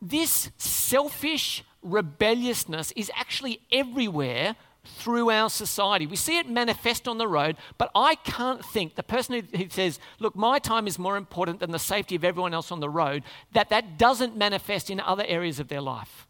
This 0.00 0.50
selfish 0.57 1.64
rebelliousness 1.82 2.92
is 2.92 3.10
actually 3.14 3.60
everywhere 3.70 4.56
through 4.84 5.30
our 5.30 5.48
society. 5.48 6.06
We 6.06 6.16
see 6.16 6.38
it 6.38 6.48
manifest 6.48 7.06
on 7.06 7.18
the 7.18 7.28
road, 7.28 7.56
but 7.78 7.90
I 7.94 8.16
can't 8.16 8.64
think 8.64 8.94
the 8.94 9.02
person 9.02 9.46
who, 9.54 9.68
says, 9.68 10.00
Look, 10.18 10.34
my 10.34 10.58
time 10.58 10.86
is 10.86 10.98
more 10.98 11.16
important 11.16 11.60
than 11.60 11.70
the 11.70 11.78
safety 11.78 12.16
of 12.16 12.24
everyone 12.24 12.54
else 12.54 12.72
on 12.72 12.80
the 12.80 12.90
road, 12.90 13.22
that 13.52 13.68
that 13.70 13.96
doesn't 13.96 14.36
manifest 14.36 14.90
in 14.90 14.98
other 14.98 15.24
areas 15.26 15.60
of 15.60 15.68
their 15.68 15.80
life. 15.80 16.26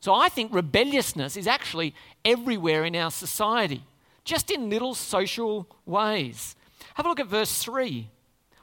So 0.00 0.12
I 0.12 0.28
think 0.28 0.52
rebelliousness 0.52 1.36
is 1.36 1.46
actually 1.46 1.94
everywhere 2.24 2.84
in 2.84 2.96
our 2.96 3.10
society, 3.10 3.84
just 4.24 4.50
in 4.50 4.68
little 4.68 4.94
social 4.94 5.68
ways. 5.86 6.56
Have 6.94 7.06
a 7.06 7.08
look 7.08 7.20
at 7.20 7.28
verse 7.28 7.62
3. 7.62 8.10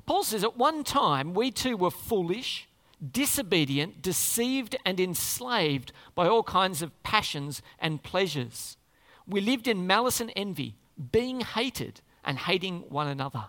Paul 0.05 0.23
says, 0.23 0.43
At 0.43 0.57
one 0.57 0.83
time, 0.83 1.33
we 1.33 1.49
too 1.49 1.77
were 1.77 1.91
foolish, 1.91 2.67
disobedient, 3.11 4.01
deceived, 4.01 4.75
and 4.85 4.99
enslaved 4.99 5.91
by 6.15 6.27
all 6.27 6.43
kinds 6.43 6.81
of 6.81 7.03
passions 7.03 7.61
and 7.79 8.03
pleasures. 8.03 8.77
We 9.27 9.41
lived 9.41 9.67
in 9.67 9.87
malice 9.87 10.19
and 10.19 10.31
envy, 10.35 10.75
being 11.11 11.41
hated 11.41 12.01
and 12.23 12.37
hating 12.37 12.81
one 12.89 13.07
another. 13.07 13.45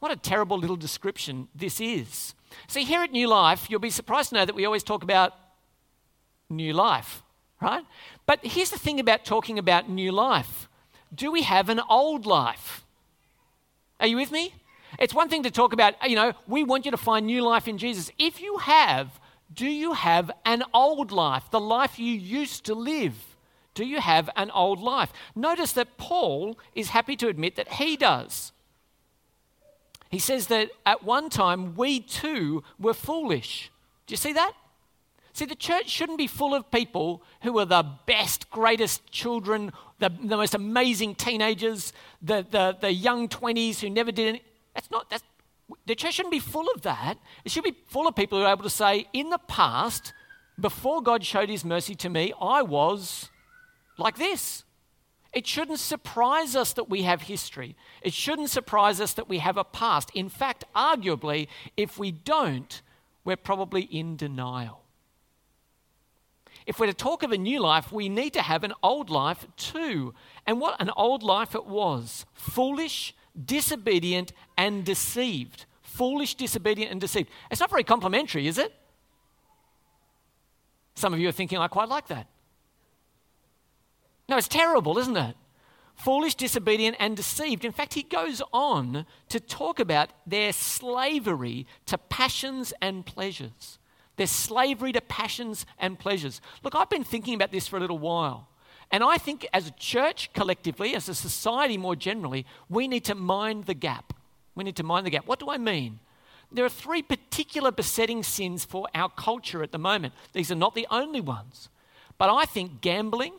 What 0.00 0.12
a 0.12 0.16
terrible 0.16 0.58
little 0.58 0.76
description 0.76 1.48
this 1.54 1.80
is. 1.80 2.34
See, 2.66 2.84
here 2.84 3.02
at 3.02 3.12
New 3.12 3.28
Life, 3.28 3.70
you'll 3.70 3.80
be 3.80 3.90
surprised 3.90 4.30
to 4.30 4.34
know 4.36 4.44
that 4.44 4.54
we 4.54 4.66
always 4.66 4.82
talk 4.82 5.02
about 5.02 5.32
new 6.50 6.72
life, 6.72 7.22
right? 7.60 7.84
But 8.26 8.44
here's 8.44 8.70
the 8.70 8.78
thing 8.78 9.00
about 9.00 9.24
talking 9.24 9.58
about 9.58 9.88
new 9.88 10.12
life 10.12 10.68
do 11.14 11.30
we 11.30 11.42
have 11.42 11.68
an 11.68 11.80
old 11.88 12.26
life? 12.26 12.84
Are 14.00 14.06
you 14.06 14.16
with 14.16 14.32
me? 14.32 14.52
It's 14.98 15.14
one 15.14 15.28
thing 15.28 15.42
to 15.42 15.50
talk 15.50 15.72
about, 15.72 15.94
you 16.08 16.16
know, 16.16 16.32
we 16.46 16.64
want 16.64 16.84
you 16.84 16.90
to 16.90 16.96
find 16.96 17.26
new 17.26 17.42
life 17.42 17.68
in 17.68 17.78
Jesus. 17.78 18.10
If 18.18 18.40
you 18.40 18.58
have, 18.58 19.20
do 19.52 19.66
you 19.66 19.92
have 19.92 20.30
an 20.44 20.62
old 20.72 21.12
life, 21.12 21.50
the 21.50 21.60
life 21.60 21.98
you 21.98 22.12
used 22.12 22.64
to 22.66 22.74
live? 22.74 23.36
Do 23.74 23.84
you 23.84 24.00
have 24.00 24.30
an 24.36 24.50
old 24.50 24.80
life? 24.80 25.12
Notice 25.34 25.72
that 25.72 25.96
Paul 25.96 26.58
is 26.74 26.90
happy 26.90 27.16
to 27.16 27.28
admit 27.28 27.56
that 27.56 27.74
he 27.74 27.96
does. 27.96 28.52
He 30.10 30.20
says 30.20 30.46
that 30.46 30.70
at 30.86 31.02
one 31.02 31.28
time 31.28 31.74
we 31.74 31.98
too 31.98 32.62
were 32.78 32.94
foolish. 32.94 33.70
Do 34.06 34.12
you 34.12 34.16
see 34.16 34.32
that? 34.32 34.52
See, 35.32 35.44
the 35.44 35.56
church 35.56 35.88
shouldn't 35.88 36.18
be 36.18 36.28
full 36.28 36.54
of 36.54 36.70
people 36.70 37.24
who 37.42 37.58
are 37.58 37.64
the 37.64 37.84
best, 38.06 38.48
greatest 38.50 39.10
children, 39.10 39.72
the, 39.98 40.08
the 40.08 40.36
most 40.36 40.54
amazing 40.54 41.16
teenagers, 41.16 41.92
the, 42.22 42.46
the, 42.48 42.76
the 42.80 42.92
young 42.92 43.28
20s 43.28 43.80
who 43.80 43.90
never 43.90 44.12
did 44.12 44.28
anything. 44.28 44.46
That's 44.74 44.90
not, 44.90 45.08
that's, 45.10 45.22
the 45.86 45.94
church 45.94 46.14
shouldn't 46.14 46.32
be 46.32 46.38
full 46.38 46.66
of 46.74 46.82
that. 46.82 47.14
It 47.44 47.50
should 47.50 47.64
be 47.64 47.76
full 47.86 48.06
of 48.06 48.14
people 48.14 48.38
who 48.38 48.44
are 48.44 48.52
able 48.52 48.64
to 48.64 48.70
say, 48.70 49.06
in 49.12 49.30
the 49.30 49.38
past, 49.38 50.12
before 50.58 51.02
God 51.02 51.24
showed 51.24 51.48
his 51.48 51.64
mercy 51.64 51.94
to 51.96 52.08
me, 52.08 52.32
I 52.40 52.62
was 52.62 53.30
like 53.98 54.16
this. 54.16 54.64
It 55.32 55.46
shouldn't 55.46 55.80
surprise 55.80 56.54
us 56.54 56.72
that 56.74 56.88
we 56.88 57.02
have 57.02 57.22
history. 57.22 57.76
It 58.02 58.12
shouldn't 58.12 58.50
surprise 58.50 59.00
us 59.00 59.14
that 59.14 59.28
we 59.28 59.38
have 59.38 59.56
a 59.56 59.64
past. 59.64 60.10
In 60.14 60.28
fact, 60.28 60.64
arguably, 60.76 61.48
if 61.76 61.98
we 61.98 62.12
don't, 62.12 62.80
we're 63.24 63.36
probably 63.36 63.82
in 63.82 64.16
denial. 64.16 64.82
If 66.66 66.78
we're 66.78 66.86
to 66.86 66.94
talk 66.94 67.22
of 67.22 67.32
a 67.32 67.38
new 67.38 67.60
life, 67.60 67.92
we 67.92 68.08
need 68.08 68.32
to 68.34 68.42
have 68.42 68.64
an 68.64 68.74
old 68.82 69.10
life 69.10 69.46
too. 69.56 70.14
And 70.46 70.60
what 70.60 70.80
an 70.80 70.90
old 70.96 71.22
life 71.22 71.54
it 71.54 71.66
was 71.66 72.26
foolish, 72.32 73.14
disobedient, 73.42 74.32
and 74.56 74.84
deceived. 74.84 75.66
Foolish, 75.82 76.34
disobedient, 76.34 76.90
and 76.90 77.00
deceived. 77.00 77.28
It's 77.50 77.60
not 77.60 77.70
very 77.70 77.84
complimentary, 77.84 78.46
is 78.46 78.58
it? 78.58 78.74
Some 80.94 81.12
of 81.12 81.20
you 81.20 81.28
are 81.28 81.32
thinking, 81.32 81.58
I 81.58 81.68
quite 81.68 81.88
like 81.88 82.08
that. 82.08 82.26
No, 84.28 84.36
it's 84.36 84.48
terrible, 84.48 84.98
isn't 84.98 85.16
it? 85.16 85.36
Foolish, 85.96 86.34
disobedient, 86.34 86.96
and 86.98 87.16
deceived. 87.16 87.64
In 87.64 87.72
fact, 87.72 87.94
he 87.94 88.02
goes 88.02 88.42
on 88.52 89.06
to 89.28 89.38
talk 89.38 89.78
about 89.78 90.10
their 90.26 90.52
slavery 90.52 91.66
to 91.86 91.98
passions 91.98 92.72
and 92.80 93.06
pleasures. 93.06 93.78
Their 94.16 94.26
slavery 94.26 94.92
to 94.92 95.00
passions 95.00 95.66
and 95.78 95.98
pleasures. 95.98 96.40
Look, 96.62 96.74
I've 96.74 96.90
been 96.90 97.04
thinking 97.04 97.34
about 97.34 97.52
this 97.52 97.68
for 97.68 97.76
a 97.76 97.80
little 97.80 97.98
while. 97.98 98.48
And 98.90 99.02
I 99.02 99.18
think 99.18 99.46
as 99.52 99.66
a 99.66 99.72
church 99.72 100.32
collectively, 100.32 100.94
as 100.94 101.08
a 101.08 101.14
society 101.14 101.76
more 101.76 101.96
generally, 101.96 102.46
we 102.68 102.86
need 102.86 103.04
to 103.04 103.14
mind 103.14 103.64
the 103.64 103.74
gap. 103.74 104.12
We 104.54 104.64
need 104.64 104.76
to 104.76 104.84
mind 104.84 105.04
the 105.04 105.10
gap. 105.10 105.26
What 105.26 105.40
do 105.40 105.50
I 105.50 105.58
mean? 105.58 105.98
There 106.52 106.64
are 106.64 106.68
three 106.68 107.02
particular 107.02 107.72
besetting 107.72 108.22
sins 108.22 108.64
for 108.64 108.86
our 108.94 109.08
culture 109.08 109.62
at 109.64 109.72
the 109.72 109.78
moment. 109.78 110.14
These 110.32 110.52
are 110.52 110.56
not 110.56 110.74
the 110.74 110.86
only 110.90 111.20
ones. 111.20 111.68
But 112.16 112.30
I 112.32 112.44
think 112.44 112.80
gambling, 112.80 113.34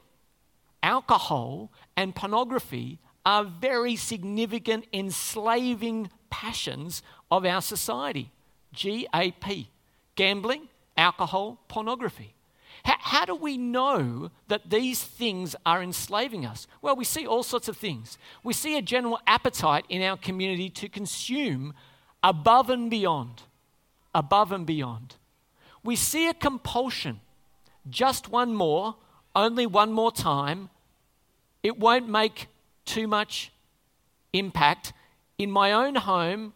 alcohol, 0.83 1.71
and 1.95 2.13
pornography 2.13 2.99
are 3.25 3.45
very 3.45 3.95
significant 3.95 4.85
enslaving 4.91 6.09
passions 6.29 7.01
of 7.31 7.45
our 7.45 7.61
society. 7.61 8.31
G 8.73 9.07
A 9.15 9.31
P 9.31 9.69
gambling, 10.15 10.67
alcohol, 10.97 11.59
pornography. 11.69 12.34
How, 12.85 13.25
do 13.25 13.35
we 13.35 13.57
know 13.57 14.29
that 14.47 14.69
these 14.69 15.03
things 15.03 15.55
are 15.65 15.81
enslaving 15.81 16.45
us? 16.45 16.67
Well, 16.83 16.95
we 16.95 17.03
see 17.03 17.25
all 17.25 17.41
sorts 17.41 17.67
of 17.67 17.77
things. 17.77 18.19
We 18.43 18.53
see 18.53 18.77
a 18.77 18.81
general 18.81 19.19
appetite 19.25 19.85
in 19.89 20.03
our 20.03 20.17
community 20.17 20.69
to 20.69 20.87
consume 20.87 21.73
above 22.21 22.69
and 22.69 22.89
beyond. 22.89 23.41
Above 24.13 24.51
and 24.51 24.67
beyond. 24.67 25.15
We 25.83 25.95
see 25.95 26.29
a 26.29 26.33
compulsion. 26.35 27.21
Just 27.89 28.29
one 28.29 28.53
more, 28.53 28.95
only 29.35 29.65
one 29.65 29.91
more 29.91 30.11
time. 30.11 30.69
It 31.63 31.79
won't 31.79 32.07
make 32.07 32.47
too 32.85 33.07
much 33.07 33.51
impact 34.31 34.93
in 35.39 35.49
my 35.49 35.71
own 35.71 35.95
home, 35.95 36.53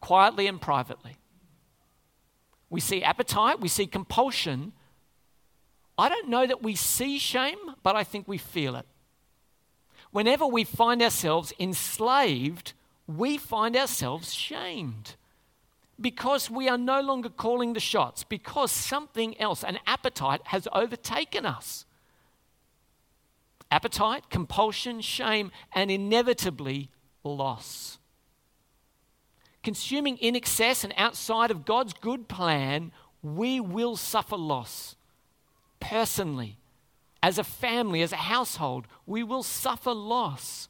quietly 0.00 0.46
and 0.46 0.60
privately. 0.60 1.16
We 2.74 2.80
see 2.80 3.04
appetite, 3.04 3.60
we 3.60 3.68
see 3.68 3.86
compulsion. 3.86 4.72
I 5.96 6.08
don't 6.08 6.28
know 6.28 6.44
that 6.44 6.60
we 6.60 6.74
see 6.74 7.20
shame, 7.20 7.76
but 7.84 7.94
I 7.94 8.02
think 8.02 8.26
we 8.26 8.36
feel 8.36 8.74
it. 8.74 8.84
Whenever 10.10 10.44
we 10.44 10.64
find 10.64 11.00
ourselves 11.00 11.52
enslaved, 11.60 12.72
we 13.06 13.38
find 13.38 13.76
ourselves 13.76 14.34
shamed 14.34 15.14
because 16.00 16.50
we 16.50 16.68
are 16.68 16.76
no 16.76 17.00
longer 17.00 17.28
calling 17.28 17.74
the 17.74 17.78
shots, 17.78 18.24
because 18.24 18.72
something 18.72 19.40
else, 19.40 19.62
an 19.62 19.78
appetite, 19.86 20.40
has 20.46 20.66
overtaken 20.72 21.46
us. 21.46 21.86
Appetite, 23.70 24.30
compulsion, 24.30 25.00
shame, 25.00 25.52
and 25.72 25.92
inevitably 25.92 26.90
loss 27.22 28.00
consuming 29.64 30.18
in 30.18 30.36
excess 30.36 30.84
and 30.84 30.92
outside 30.96 31.50
of 31.50 31.64
God's 31.64 31.94
good 31.94 32.28
plan, 32.28 32.92
we 33.22 33.58
will 33.58 33.96
suffer 33.96 34.36
loss. 34.36 34.94
Personally, 35.80 36.58
as 37.22 37.38
a 37.38 37.44
family, 37.44 38.02
as 38.02 38.12
a 38.12 38.16
household, 38.16 38.86
we 39.06 39.22
will 39.22 39.42
suffer 39.42 39.92
loss. 39.92 40.68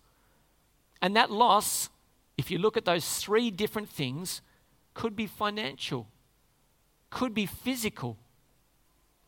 And 1.02 1.16
that 1.16 1.30
loss, 1.30 1.90
if 2.38 2.50
you 2.50 2.58
look 2.58 2.76
at 2.76 2.84
those 2.84 3.18
three 3.18 3.50
different 3.50 3.88
things, 3.88 4.40
could 4.94 5.16
be 5.16 5.26
financial, 5.26 6.06
could 7.10 7.34
be 7.34 7.46
physical, 7.46 8.16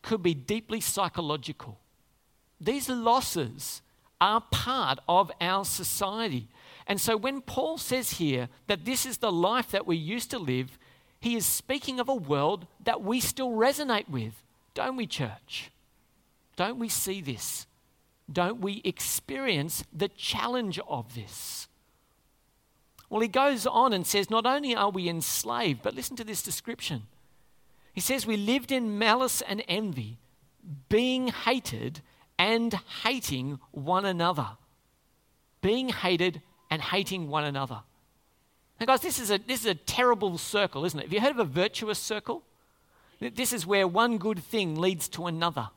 could 0.01 0.23
be 0.23 0.33
deeply 0.33 0.79
psychological. 0.79 1.79
These 2.61 2.87
losses 2.87 3.81
are 4.21 4.41
part 4.49 4.99
of 5.07 5.31
our 5.41 5.65
society. 5.65 6.47
And 6.87 6.99
so 7.01 7.17
when 7.17 7.41
Paul 7.41 7.77
says 7.77 8.11
here 8.11 8.47
that 8.67 8.85
this 8.85 9.05
is 9.05 9.17
the 9.17 9.31
life 9.31 9.71
that 9.71 9.85
we 9.85 9.97
used 9.97 10.31
to 10.31 10.39
live, 10.39 10.79
he 11.19 11.35
is 11.35 11.45
speaking 11.45 11.99
of 11.99 12.07
a 12.07 12.15
world 12.15 12.65
that 12.83 13.03
we 13.03 13.19
still 13.19 13.51
resonate 13.51 14.09
with. 14.09 14.41
Don't 14.73 14.95
we, 14.95 15.05
church? 15.05 15.69
Don't 16.55 16.79
we 16.79 16.87
see 16.87 17.19
this? 17.19 17.67
Don't 18.31 18.61
we 18.61 18.81
experience 18.85 19.83
the 19.91 20.07
challenge 20.07 20.79
of 20.87 21.13
this? 21.13 21.67
Well, 23.09 23.21
he 23.21 23.27
goes 23.27 23.65
on 23.65 23.93
and 23.93 24.05
says, 24.05 24.29
Not 24.29 24.45
only 24.45 24.75
are 24.75 24.89
we 24.89 25.09
enslaved, 25.09 25.81
but 25.81 25.95
listen 25.95 26.15
to 26.17 26.23
this 26.23 26.41
description. 26.41 27.03
He 27.93 28.01
says, 28.01 28.25
We 28.25 28.37
lived 28.37 28.71
in 28.71 28.97
malice 28.97 29.41
and 29.41 29.63
envy, 29.67 30.19
being 30.89 31.29
hated 31.29 32.01
and 32.37 32.73
hating 33.03 33.59
one 33.71 34.05
another. 34.05 34.49
Being 35.61 35.89
hated 35.89 36.41
and 36.69 36.81
hating 36.81 37.29
one 37.29 37.43
another. 37.43 37.81
Now, 38.79 38.85
guys, 38.85 39.01
this 39.01 39.19
is, 39.19 39.31
a, 39.31 39.39
this 39.39 39.61
is 39.61 39.65
a 39.65 39.75
terrible 39.75 40.37
circle, 40.37 40.85
isn't 40.85 40.99
it? 40.99 41.03
Have 41.03 41.13
you 41.13 41.21
heard 41.21 41.31
of 41.31 41.39
a 41.39 41.45
virtuous 41.45 41.99
circle? 41.99 42.43
This 43.19 43.51
is 43.51 43.65
where 43.65 43.87
one 43.87 44.17
good 44.17 44.39
thing 44.39 44.75
leads 44.75 45.07
to 45.09 45.25
another. 45.25 45.69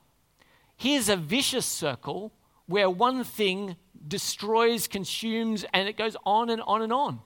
Here's 0.77 1.09
a 1.09 1.17
vicious 1.17 1.67
circle 1.67 2.33
where 2.67 2.91
one 2.91 3.25
thing 3.25 3.77
destroys, 4.07 4.87
consumes, 4.87 5.65
and 5.73 5.89
it 5.89 5.97
goes 5.97 6.17
on 6.25 6.51
and 6.51 6.63
on 6.63 6.83
and 6.83 6.93
on. 6.93 7.21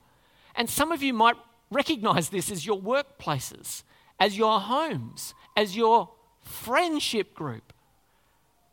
And 0.55 0.69
some 0.69 0.91
of 0.91 1.03
you 1.03 1.13
might 1.13 1.35
recognize 1.69 2.29
this 2.29 2.49
as 2.49 2.65
your 2.65 2.79
workplaces, 2.79 3.83
as 4.19 4.37
your 4.37 4.59
homes, 4.59 5.33
as 5.55 5.75
your 5.75 6.09
friendship 6.41 7.33
group. 7.33 7.73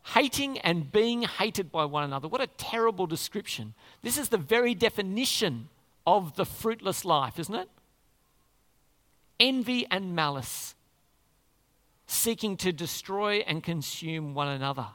Hating 0.05 0.59
and 0.59 0.91
being 0.91 1.23
hated 1.23 1.71
by 1.71 1.85
one 1.85 2.05
another. 2.05 2.29
What 2.29 2.41
a 2.41 2.47
terrible 2.47 3.07
description. 3.07 3.75
This 4.03 4.19
is 4.19 4.31
the 4.31 4.39
very 4.39 4.75
definition 4.75 5.69
of 6.07 6.35
the 6.35 6.45
fruitless 6.45 7.05
life, 7.05 7.39
isn't 7.39 7.55
it? 7.55 7.69
Envy 9.39 9.87
and 9.91 10.15
malice, 10.15 10.75
seeking 12.07 12.57
to 12.59 12.73
destroy 12.73 13.39
and 13.47 13.63
consume 13.63 14.35
one 14.35 14.49
another. 14.49 14.87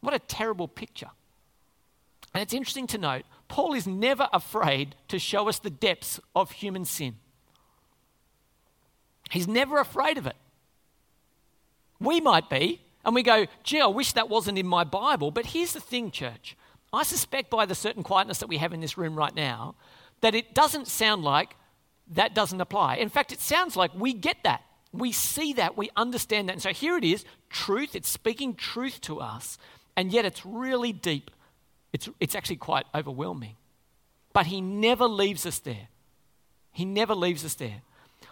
What 0.00 0.14
a 0.14 0.18
terrible 0.18 0.68
picture. 0.68 1.10
And 2.32 2.42
it's 2.42 2.54
interesting 2.54 2.86
to 2.88 2.98
note, 2.98 3.24
Paul 3.48 3.74
is 3.74 3.86
never 3.86 4.28
afraid 4.32 4.94
to 5.08 5.18
show 5.18 5.48
us 5.48 5.58
the 5.58 5.70
depths 5.70 6.20
of 6.34 6.52
human 6.52 6.84
sin. 6.84 7.16
He's 9.30 9.48
never 9.48 9.78
afraid 9.78 10.18
of 10.18 10.26
it. 10.26 10.36
We 12.00 12.20
might 12.20 12.48
be, 12.48 12.80
and 13.04 13.14
we 13.14 13.22
go, 13.22 13.46
gee, 13.64 13.80
I 13.80 13.86
wish 13.86 14.12
that 14.12 14.28
wasn't 14.28 14.58
in 14.58 14.66
my 14.66 14.84
Bible. 14.84 15.30
But 15.30 15.46
here's 15.46 15.72
the 15.72 15.80
thing, 15.80 16.10
church. 16.10 16.56
I 16.92 17.02
suspect 17.02 17.50
by 17.50 17.66
the 17.66 17.74
certain 17.74 18.02
quietness 18.02 18.38
that 18.38 18.48
we 18.48 18.58
have 18.58 18.72
in 18.72 18.80
this 18.80 18.98
room 18.98 19.14
right 19.14 19.34
now, 19.34 19.74
that 20.20 20.34
it 20.34 20.54
doesn't 20.54 20.88
sound 20.88 21.22
like 21.22 21.56
that 22.12 22.34
doesn't 22.34 22.60
apply. 22.60 22.96
In 22.96 23.08
fact, 23.08 23.32
it 23.32 23.40
sounds 23.40 23.76
like 23.76 23.92
we 23.94 24.12
get 24.12 24.38
that. 24.42 24.62
We 24.92 25.12
see 25.12 25.52
that. 25.54 25.76
We 25.76 25.90
understand 25.96 26.48
that. 26.48 26.54
And 26.54 26.62
so 26.62 26.70
here 26.70 26.96
it 26.96 27.04
is 27.04 27.24
truth. 27.48 27.94
It's 27.94 28.08
speaking 28.08 28.54
truth 28.54 29.00
to 29.02 29.20
us. 29.20 29.56
And 29.96 30.12
yet 30.12 30.24
it's 30.24 30.44
really 30.44 30.92
deep. 30.92 31.30
It's, 31.92 32.08
it's 32.18 32.34
actually 32.34 32.56
quite 32.56 32.86
overwhelming. 32.94 33.56
But 34.32 34.46
he 34.46 34.60
never 34.60 35.06
leaves 35.06 35.46
us 35.46 35.58
there. 35.58 35.88
He 36.72 36.84
never 36.84 37.14
leaves 37.14 37.44
us 37.44 37.54
there. 37.54 37.82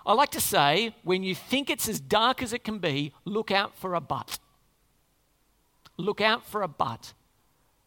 I 0.05 0.15
like 0.15 0.31
to 0.31 0.41
say, 0.41 0.95
when 1.03 1.23
you 1.23 1.35
think 1.35 1.71
it's 1.71 1.89
as 1.89 2.01
dark 2.01 2.43
as 2.43 2.53
it 2.53 2.65
can 2.65 2.79
be, 2.79 3.13
look 3.25 3.51
out 3.51 3.77
for 3.77 3.95
a 3.95 4.01
but. 4.01 4.39
Look 5.99 6.21
out 6.21 6.47
for 6.47 6.63
a 6.63 6.69
but. 6.69 7.13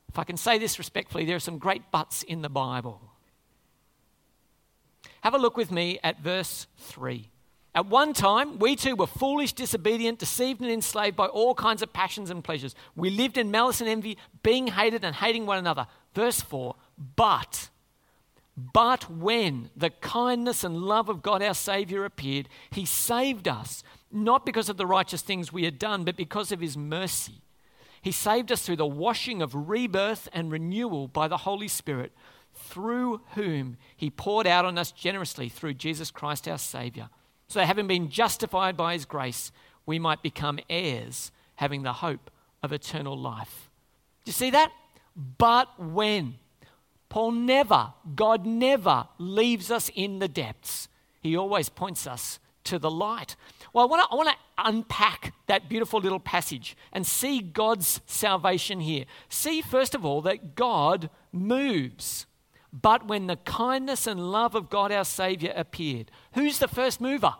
If 0.09 0.19
I 0.19 0.25
can 0.25 0.37
say 0.37 0.57
this 0.57 0.77
respectfully, 0.77 1.25
there 1.25 1.37
are 1.37 1.39
some 1.39 1.57
great 1.57 1.89
buts 1.89 2.21
in 2.21 2.41
the 2.41 2.49
Bible. 2.49 3.01
Have 5.21 5.33
a 5.33 5.37
look 5.37 5.55
with 5.55 5.71
me 5.71 5.99
at 6.03 6.19
verse 6.19 6.67
3. 6.77 7.29
At 7.73 7.85
one 7.85 8.11
time, 8.11 8.59
we 8.59 8.75
too 8.75 8.97
were 8.97 9.07
foolish, 9.07 9.53
disobedient, 9.53 10.19
deceived, 10.19 10.59
and 10.59 10.69
enslaved 10.69 11.15
by 11.15 11.27
all 11.27 11.55
kinds 11.55 11.81
of 11.81 11.93
passions 11.93 12.29
and 12.29 12.43
pleasures. 12.43 12.75
We 12.95 13.09
lived 13.09 13.37
in 13.37 13.49
malice 13.49 13.79
and 13.79 13.89
envy, 13.89 14.17
being 14.43 14.67
hated 14.67 15.05
and 15.05 15.15
hating 15.15 15.45
one 15.45 15.57
another. 15.57 15.87
Verse 16.13 16.41
4 16.41 16.75
But, 17.15 17.69
but 18.57 19.09
when 19.09 19.69
the 19.73 19.91
kindness 19.91 20.65
and 20.65 20.75
love 20.75 21.07
of 21.07 21.21
God 21.21 21.41
our 21.41 21.53
Saviour 21.53 22.03
appeared, 22.03 22.49
He 22.71 22.85
saved 22.85 23.47
us, 23.47 23.83
not 24.11 24.45
because 24.45 24.67
of 24.67 24.75
the 24.75 24.85
righteous 24.85 25.21
things 25.21 25.53
we 25.53 25.63
had 25.63 25.79
done, 25.79 26.03
but 26.03 26.17
because 26.17 26.51
of 26.51 26.59
His 26.59 26.75
mercy. 26.75 27.41
He 28.01 28.11
saved 28.11 28.51
us 28.51 28.63
through 28.63 28.77
the 28.77 28.85
washing 28.85 29.41
of 29.41 29.69
rebirth 29.69 30.27
and 30.33 30.51
renewal 30.51 31.07
by 31.07 31.27
the 31.27 31.37
Holy 31.37 31.67
Spirit, 31.67 32.11
through 32.53 33.21
whom 33.35 33.77
He 33.95 34.09
poured 34.09 34.47
out 34.47 34.65
on 34.65 34.77
us 34.77 34.91
generously 34.91 35.49
through 35.49 35.75
Jesus 35.75 36.11
Christ 36.11 36.47
our 36.47 36.57
Saviour 36.57 37.09
so 37.51 37.59
having 37.59 37.85
been 37.85 38.09
justified 38.09 38.77
by 38.77 38.93
his 38.93 39.03
grace, 39.03 39.51
we 39.85 39.99
might 39.99 40.23
become 40.23 40.57
heirs, 40.69 41.33
having 41.55 41.83
the 41.83 41.91
hope 41.91 42.31
of 42.63 42.71
eternal 42.71 43.17
life. 43.17 43.69
Do 44.23 44.29
you 44.29 44.33
see 44.33 44.51
that? 44.51 44.71
But 45.37 45.67
when? 45.77 46.35
Paul 47.09 47.31
never, 47.31 47.91
God 48.15 48.45
never 48.45 49.09
leaves 49.17 49.69
us 49.69 49.91
in 49.93 50.19
the 50.19 50.29
depths. 50.29 50.87
He 51.19 51.35
always 51.35 51.67
points 51.67 52.07
us 52.07 52.39
to 52.71 52.79
the 52.79 52.89
light. 52.89 53.35
Well, 53.73 53.83
I 53.83 53.87
want 53.87 54.03
to 54.03 54.07
I 54.11 54.15
want 54.15 54.29
to 54.29 54.35
unpack 54.57 55.33
that 55.47 55.67
beautiful 55.67 55.99
little 55.99 56.21
passage 56.21 56.77
and 56.93 57.05
see 57.05 57.41
God's 57.41 57.99
salvation 58.05 58.79
here. 58.79 59.05
See, 59.27 59.61
first 59.61 59.93
of 59.93 60.05
all, 60.05 60.21
that 60.21 60.55
God 60.55 61.09
moves. 61.33 62.25
But 62.73 63.07
when 63.07 63.27
the 63.27 63.35
kindness 63.35 64.07
and 64.07 64.31
love 64.31 64.55
of 64.55 64.69
God 64.69 64.93
our 64.93 65.03
Savior 65.03 65.53
appeared, 65.53 66.09
who's 66.33 66.59
the 66.59 66.69
first 66.69 67.01
mover? 67.01 67.33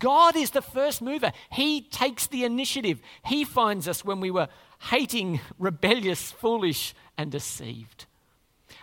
God 0.00 0.34
is 0.34 0.50
the 0.50 0.62
first 0.62 1.00
mover. 1.00 1.30
He 1.52 1.80
takes 1.80 2.26
the 2.26 2.42
initiative. 2.42 3.00
He 3.24 3.44
finds 3.44 3.86
us 3.86 4.04
when 4.04 4.18
we 4.18 4.32
were 4.32 4.48
hating, 4.90 5.40
rebellious, 5.60 6.32
foolish, 6.32 6.92
and 7.16 7.30
deceived. 7.30 8.06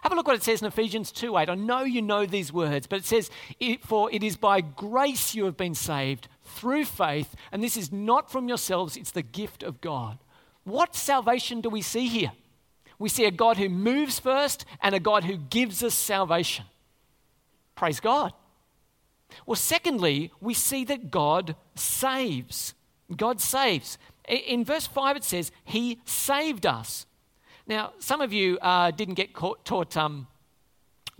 Have 0.03 0.11
a 0.11 0.15
look 0.15 0.27
what 0.27 0.35
it 0.35 0.43
says 0.43 0.61
in 0.61 0.67
Ephesians 0.67 1.11
2 1.11 1.37
8. 1.37 1.49
I 1.49 1.55
know 1.55 1.83
you 1.83 2.01
know 2.01 2.25
these 2.25 2.53
words, 2.53 2.87
but 2.87 2.99
it 2.99 3.05
says, 3.05 3.29
For 3.81 4.11
it 4.11 4.21
is 4.23 4.35
by 4.37 4.61
grace 4.61 5.33
you 5.33 5.45
have 5.45 5.57
been 5.57 5.75
saved 5.75 6.27
through 6.43 6.85
faith, 6.85 7.35
and 7.51 7.63
this 7.63 7.75
is 7.75 7.91
not 7.91 8.31
from 8.31 8.47
yourselves, 8.47 8.97
it's 8.97 9.11
the 9.11 9.23
gift 9.23 9.63
of 9.63 9.81
God. 9.81 10.19
What 10.65 10.95
salvation 10.95 11.61
do 11.61 11.69
we 11.69 11.81
see 11.81 12.07
here? 12.07 12.31
we 13.03 13.09
see 13.09 13.25
a 13.25 13.31
God 13.31 13.57
who 13.57 13.67
moves 13.67 14.17
first 14.17 14.65
and 14.81 14.95
a 14.95 14.99
God 14.99 15.25
who 15.25 15.35
gives 15.35 15.83
us 15.83 15.93
salvation. 15.93 16.63
Praise 17.75 17.99
God. 17.99 18.31
Well, 19.45 19.57
secondly, 19.57 20.31
we 20.39 20.53
see 20.53 20.85
that 20.85 21.11
God 21.11 21.57
saves. 21.75 22.73
God 23.13 23.41
saves. 23.41 23.97
In 24.29 24.63
verse 24.63 24.87
5, 24.87 25.17
it 25.17 25.23
says, 25.25 25.51
He 25.65 25.99
saved 26.05 26.65
us. 26.65 27.05
Now, 27.65 27.93
some 27.99 28.21
of 28.21 28.33
you 28.33 28.57
uh, 28.59 28.91
didn't 28.91 29.13
get 29.13 29.33
taught 29.33 29.95
um, 29.95 30.27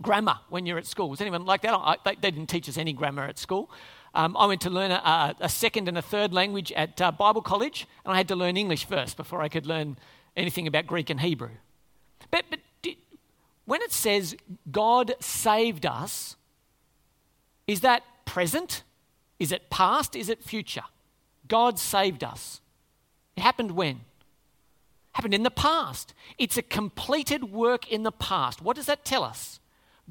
grammar 0.02 0.38
when 0.50 0.66
you're 0.66 0.78
at 0.78 0.86
school. 0.86 1.08
Was 1.08 1.20
anyone 1.20 1.44
like 1.46 1.62
that? 1.62 1.72
I, 1.72 1.96
they, 2.04 2.14
they, 2.16 2.30
didn't 2.30 2.48
teach 2.48 2.68
us 2.68 2.76
any 2.76 2.92
grammar 2.92 3.24
at 3.24 3.38
school. 3.38 3.70
Um, 4.14 4.36
I 4.36 4.46
went 4.46 4.60
to 4.62 4.70
learn 4.70 4.90
a, 4.90 5.34
a, 5.40 5.48
second 5.48 5.88
and 5.88 5.98
a 5.98 6.02
third 6.02 6.32
language 6.32 6.70
at 6.72 7.00
uh, 7.00 7.10
Bible 7.10 7.42
college, 7.42 7.86
and 8.04 8.12
I 8.12 8.16
had 8.16 8.28
to 8.28 8.36
learn 8.36 8.56
English 8.56 8.84
first 8.84 9.16
before 9.16 9.40
I 9.40 9.48
could 9.48 9.66
learn 9.66 9.96
anything 10.36 10.66
about 10.66 10.86
Greek 10.86 11.10
and 11.10 11.20
Hebrew. 11.20 11.50
But, 12.30 12.44
but 12.50 12.60
when 13.64 13.80
it 13.82 13.92
says 13.92 14.36
God 14.70 15.14
saved 15.20 15.86
us, 15.86 16.36
is 17.66 17.80
that 17.80 18.02
present? 18.24 18.82
Is 19.38 19.50
it 19.50 19.70
past? 19.70 20.14
Is 20.14 20.28
it 20.28 20.42
future? 20.42 20.84
God 21.48 21.78
saved 21.78 22.22
us. 22.22 22.60
It 23.36 23.42
happened 23.42 23.72
when? 23.72 24.00
Happened 25.14 25.34
in 25.34 25.44
the 25.44 25.50
past. 25.50 26.12
It's 26.38 26.56
a 26.56 26.62
completed 26.62 27.52
work 27.52 27.90
in 27.90 28.02
the 28.02 28.12
past. 28.12 28.60
What 28.60 28.76
does 28.76 28.86
that 28.86 29.04
tell 29.04 29.24
us? 29.24 29.60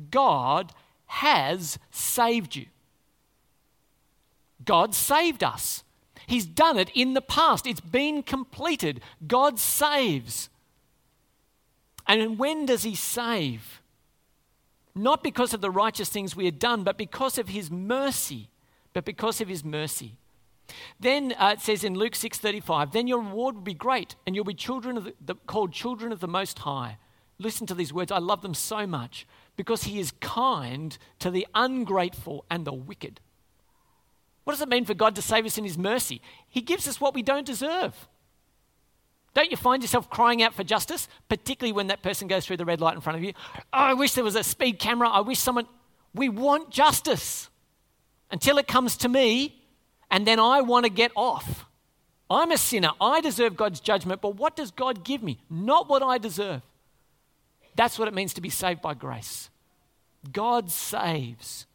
God 0.10 0.74
has 1.06 1.78
saved 1.92 2.56
you. 2.56 2.66
God 4.66 4.96
saved 4.96 5.44
us. 5.44 5.84
He's 6.26 6.46
done 6.46 6.78
it 6.78 6.90
in 6.96 7.14
the 7.14 7.22
past. 7.22 7.68
It's 7.68 7.82
been 7.82 8.24
completed. 8.24 9.02
God 9.28 9.60
saves. 9.60 10.50
And 12.08 12.40
when 12.40 12.66
does 12.66 12.84
He 12.84 12.96
save? 12.96 13.82
Not 14.96 15.22
because 15.22 15.54
of 15.54 15.62
the 15.62 15.72
righteous 15.72 16.10
things 16.10 16.36
we 16.36 16.46
had 16.46 16.60
done, 16.60 16.84
but 16.84 16.98
because 16.98 17.38
of 17.38 17.50
His 17.50 17.70
mercy. 17.70 18.50
But 18.94 19.06
because 19.06 19.42
of 19.42 19.50
His 19.50 19.66
mercy. 19.66 20.14
Then 21.00 21.34
uh, 21.38 21.54
it 21.54 21.62
says 21.62 21.84
in 21.84 21.96
Luke 21.96 22.14
6:35, 22.14 22.92
then 22.92 23.08
your 23.08 23.20
reward 23.20 23.56
will 23.56 23.62
be 23.62 23.74
great, 23.74 24.16
and 24.26 24.36
you'll 24.36 24.46
be 24.46 24.54
children 24.54 24.98
of 24.98 25.06
the, 25.06 25.14
the, 25.20 25.36
called 25.36 25.74
children 25.74 26.12
of 26.12 26.20
the 26.20 26.28
Most 26.28 26.60
High. 26.60 26.98
Listen 27.40 27.68
to 27.68 27.74
these 27.74 27.94
words. 27.94 28.12
I 28.12 28.20
love 28.20 28.42
them 28.42 28.54
so 28.54 28.88
much 28.88 29.28
because 29.56 29.84
He 29.84 30.00
is 30.00 30.12
kind 30.22 30.98
to 31.20 31.30
the 31.30 31.48
ungrateful 31.54 32.46
and 32.50 32.66
the 32.66 32.74
wicked. 32.74 33.20
What 34.44 34.54
does 34.54 34.62
it 34.62 34.70
mean 34.70 34.86
for 34.86 34.94
God 34.94 35.16
to 35.16 35.22
save 35.22 35.46
us 35.46 35.58
in 35.58 35.64
His 35.64 35.78
mercy? 35.78 36.22
He 36.48 36.62
gives 36.62 36.88
us 36.88 37.00
what 37.00 37.14
we 37.14 37.22
don't 37.22 37.46
deserve. 37.46 38.08
Don't 39.34 39.50
you 39.50 39.58
find 39.58 39.82
yourself 39.82 40.10
crying 40.10 40.44
out 40.44 40.54
for 40.54 40.64
justice, 40.64 41.08
particularly 41.28 41.74
when 41.74 41.88
that 41.88 42.04
person 42.04 42.28
goes 42.28 42.46
through 42.46 42.58
the 42.58 42.66
red 42.66 42.82
light 42.82 42.94
in 42.94 43.02
front 43.02 43.18
of 43.18 43.24
you? 43.24 43.34
Oh, 43.56 43.62
I 43.72 43.94
wish 43.94 44.14
there 44.14 44.24
was 44.24 44.36
a 44.36 44.44
speed 44.44 44.78
camera. 44.78 45.10
I 45.10 45.22
wish 45.22 45.40
someone. 45.40 45.68
We 46.14 46.30
want 46.30 46.70
justice 46.70 47.50
until 48.30 48.60
it 48.60 48.68
comes 48.68 48.96
to 48.98 49.10
me, 49.10 49.63
and 50.14 50.28
then 50.28 50.40
I 50.40 50.62
want 50.62 50.86
to 50.86 50.92
get 50.92 51.12
off. 51.16 51.66
I'm 52.30 52.52
a 52.52 52.58
sinner. 52.58 52.92
I 53.02 53.20
deserve 53.20 53.58
God's 53.58 53.80
judgment, 53.80 54.22
but 54.22 54.36
what 54.36 54.56
does 54.56 54.70
God 54.70 55.04
give 55.04 55.24
me? 55.24 55.40
Not 55.50 55.90
what 55.90 56.04
I 56.04 56.20
deserve. 56.20 56.62
That's 57.76 57.98
what 57.98 58.08
it 58.08 58.14
means 58.14 58.36
to 58.36 58.42
be 58.42 58.52
saved 58.52 58.80
by 58.80 58.94
grace. 58.94 59.50
God 60.32 60.70
saves. 60.70 61.66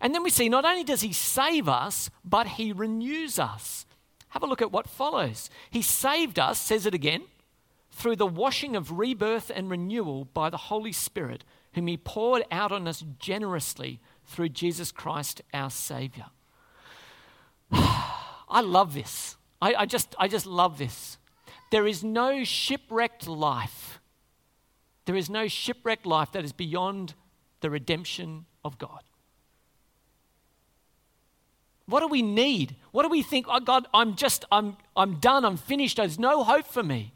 And 0.00 0.14
then 0.14 0.22
we 0.22 0.30
see 0.30 0.48
not 0.48 0.64
only 0.64 0.84
does 0.84 1.00
He 1.00 1.12
save 1.12 1.68
us, 1.68 2.10
but 2.24 2.46
He 2.46 2.72
renews 2.72 3.40
us. 3.40 3.86
Have 4.28 4.44
a 4.44 4.46
look 4.46 4.62
at 4.62 4.70
what 4.70 4.88
follows. 4.88 5.50
He 5.68 5.82
saved 5.82 6.38
us, 6.38 6.60
says 6.60 6.86
it 6.86 6.94
again, 6.94 7.24
through 7.90 8.14
the 8.14 8.24
washing 8.24 8.76
of 8.76 8.98
rebirth 9.00 9.50
and 9.52 9.68
renewal 9.68 10.26
by 10.26 10.48
the 10.48 10.56
Holy 10.56 10.92
Spirit, 10.92 11.42
whom 11.72 11.88
He 11.88 11.96
poured 11.96 12.44
out 12.52 12.70
on 12.70 12.86
us 12.86 13.02
generously 13.18 13.98
through 14.24 14.50
Jesus 14.50 14.92
Christ 14.92 15.42
our 15.52 15.70
Savior. 15.70 16.26
I 17.72 18.60
love 18.62 18.94
this. 18.94 19.36
I, 19.62 19.74
I, 19.74 19.86
just, 19.86 20.14
I 20.18 20.28
just 20.28 20.46
love 20.46 20.78
this. 20.78 21.18
There 21.70 21.86
is 21.86 22.02
no 22.02 22.44
shipwrecked 22.44 23.28
life. 23.28 24.00
There 25.04 25.16
is 25.16 25.30
no 25.30 25.48
shipwrecked 25.48 26.06
life 26.06 26.32
that 26.32 26.44
is 26.44 26.52
beyond 26.52 27.14
the 27.60 27.70
redemption 27.70 28.46
of 28.64 28.78
God. 28.78 29.02
What 31.86 32.00
do 32.00 32.06
we 32.06 32.22
need? 32.22 32.76
What 32.92 33.02
do 33.02 33.08
we 33.08 33.22
think? 33.22 33.46
Oh, 33.48 33.58
God, 33.58 33.86
I'm 33.92 34.14
just, 34.14 34.44
I'm, 34.52 34.76
I'm 34.96 35.16
done, 35.16 35.44
I'm 35.44 35.56
finished, 35.56 35.96
there's 35.96 36.18
no 36.18 36.44
hope 36.44 36.66
for 36.66 36.82
me. 36.84 37.12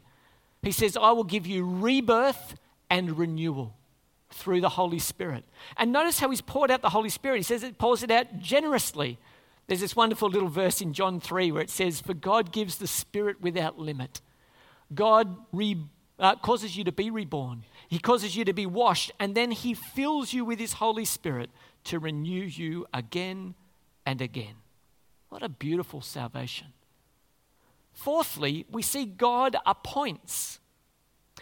He 0.61 0.71
says, 0.71 0.97
I 0.97 1.11
will 1.11 1.23
give 1.23 1.47
you 1.47 1.65
rebirth 1.65 2.57
and 2.89 3.17
renewal 3.17 3.73
through 4.31 4.61
the 4.61 4.69
Holy 4.69 4.99
Spirit. 4.99 5.45
And 5.77 5.93
notice 5.93 6.19
how 6.19 6.29
he's 6.29 6.41
poured 6.41 6.71
out 6.71 6.81
the 6.81 6.89
Holy 6.89 7.09
Spirit. 7.09 7.37
He 7.37 7.43
says 7.43 7.63
it 7.63 7.77
pours 7.77 8.03
it 8.03 8.11
out 8.11 8.39
generously. 8.39 9.17
There's 9.67 9.81
this 9.81 9.95
wonderful 9.95 10.29
little 10.29 10.49
verse 10.49 10.81
in 10.81 10.93
John 10.93 11.19
3 11.19 11.51
where 11.51 11.61
it 11.61 11.69
says, 11.69 11.99
For 11.99 12.13
God 12.13 12.51
gives 12.51 12.77
the 12.77 12.87
Spirit 12.87 13.41
without 13.41 13.79
limit. 13.79 14.21
God 14.93 15.35
re, 15.51 15.77
uh, 16.19 16.35
causes 16.35 16.77
you 16.77 16.83
to 16.83 16.91
be 16.91 17.09
reborn, 17.09 17.63
He 17.87 17.99
causes 17.99 18.35
you 18.35 18.45
to 18.45 18.53
be 18.53 18.65
washed, 18.65 19.11
and 19.19 19.33
then 19.33 19.51
He 19.51 19.73
fills 19.73 20.33
you 20.33 20.45
with 20.45 20.59
His 20.59 20.73
Holy 20.73 21.05
Spirit 21.05 21.49
to 21.85 21.99
renew 21.99 22.43
you 22.43 22.85
again 22.93 23.55
and 24.05 24.21
again. 24.21 24.55
What 25.29 25.41
a 25.41 25.49
beautiful 25.49 26.01
salvation. 26.01 26.67
Fourthly, 27.91 28.65
we 28.69 28.81
see 28.81 29.05
God 29.05 29.55
appoints. 29.65 30.59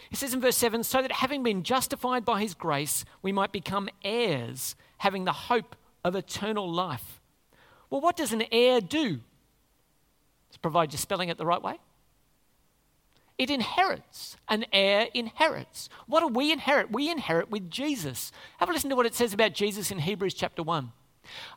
He 0.08 0.16
says 0.16 0.32
in 0.32 0.40
verse 0.40 0.56
7 0.56 0.82
so 0.84 1.02
that 1.02 1.12
having 1.12 1.42
been 1.42 1.62
justified 1.62 2.24
by 2.24 2.40
his 2.40 2.54
grace, 2.54 3.04
we 3.22 3.32
might 3.32 3.52
become 3.52 3.88
heirs, 4.02 4.76
having 4.98 5.24
the 5.24 5.32
hope 5.32 5.76
of 6.04 6.14
eternal 6.14 6.70
life. 6.70 7.20
Well, 7.90 8.00
what 8.00 8.16
does 8.16 8.32
an 8.32 8.44
heir 8.50 8.80
do? 8.80 9.20
To 10.52 10.58
provide 10.60 10.92
you 10.92 10.98
spelling 10.98 11.28
it 11.28 11.38
the 11.38 11.46
right 11.46 11.62
way. 11.62 11.78
It 13.36 13.50
inherits. 13.50 14.36
An 14.48 14.64
heir 14.72 15.08
inherits. 15.12 15.88
What 16.06 16.20
do 16.20 16.28
we 16.28 16.52
inherit? 16.52 16.92
We 16.92 17.10
inherit 17.10 17.50
with 17.50 17.70
Jesus. 17.70 18.30
Have 18.58 18.68
a 18.68 18.72
listen 18.72 18.90
to 18.90 18.96
what 18.96 19.06
it 19.06 19.14
says 19.14 19.32
about 19.32 19.54
Jesus 19.54 19.90
in 19.90 19.98
Hebrews 19.98 20.34
chapter 20.34 20.62
1. 20.62 20.92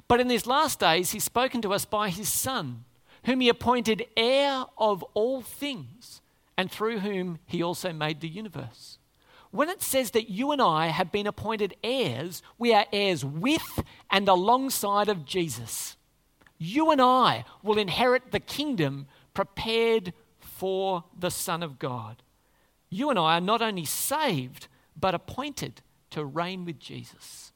But 0.07 0.19
in 0.19 0.27
these 0.27 0.47
last 0.47 0.79
days, 0.79 1.11
he's 1.11 1.23
spoken 1.23 1.61
to 1.61 1.73
us 1.73 1.85
by 1.85 2.09
his 2.09 2.29
Son, 2.29 2.85
whom 3.25 3.41
he 3.41 3.49
appointed 3.49 4.05
heir 4.15 4.65
of 4.77 5.03
all 5.13 5.41
things 5.41 6.21
and 6.57 6.71
through 6.71 6.99
whom 6.99 7.39
he 7.45 7.61
also 7.61 7.93
made 7.93 8.21
the 8.21 8.29
universe. 8.29 8.97
When 9.51 9.69
it 9.69 9.81
says 9.81 10.11
that 10.11 10.29
you 10.29 10.51
and 10.51 10.61
I 10.61 10.87
have 10.87 11.11
been 11.11 11.27
appointed 11.27 11.75
heirs, 11.83 12.41
we 12.57 12.73
are 12.73 12.85
heirs 12.91 13.23
with 13.23 13.83
and 14.09 14.27
alongside 14.27 15.09
of 15.09 15.25
Jesus. 15.25 15.96
You 16.57 16.91
and 16.91 17.01
I 17.01 17.45
will 17.61 17.77
inherit 17.77 18.31
the 18.31 18.39
kingdom 18.39 19.07
prepared 19.33 20.13
for 20.39 21.03
the 21.17 21.29
Son 21.29 21.61
of 21.61 21.79
God. 21.79 22.23
You 22.89 23.09
and 23.09 23.19
I 23.19 23.37
are 23.37 23.41
not 23.41 23.61
only 23.61 23.85
saved, 23.85 24.67
but 24.99 25.13
appointed 25.13 25.81
to 26.11 26.25
reign 26.25 26.65
with 26.65 26.79
Jesus. 26.79 27.51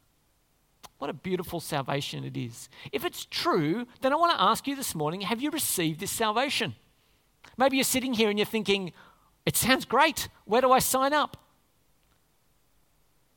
What 1.00 1.10
a 1.10 1.14
beautiful 1.14 1.60
salvation 1.60 2.24
it 2.24 2.38
is. 2.38 2.70
If 2.92 3.04
it's 3.04 3.26
true, 3.26 3.88
then 4.02 4.14
I 4.14 4.18
want 4.18 4.38
to 4.38 4.44
ask 4.44 4.68
you 4.68 4.76
this 4.76 4.94
morning 4.94 5.22
have 5.22 5.42
you 5.42 5.50
received 5.50 6.00
this 6.00 6.12
salvation? 6.12 6.76
Maybe 7.58 7.78
you're 7.78 7.84
sitting 7.84 8.14
here 8.14 8.30
and 8.30 8.38
you're 8.38 8.46
thinking, 8.46 8.94
it 9.46 9.58
sounds 9.58 9.86
great. 9.86 10.28
Where 10.46 10.62
do 10.62 10.72
I 10.72 10.80
sign 10.80 11.14
up? 11.14 11.38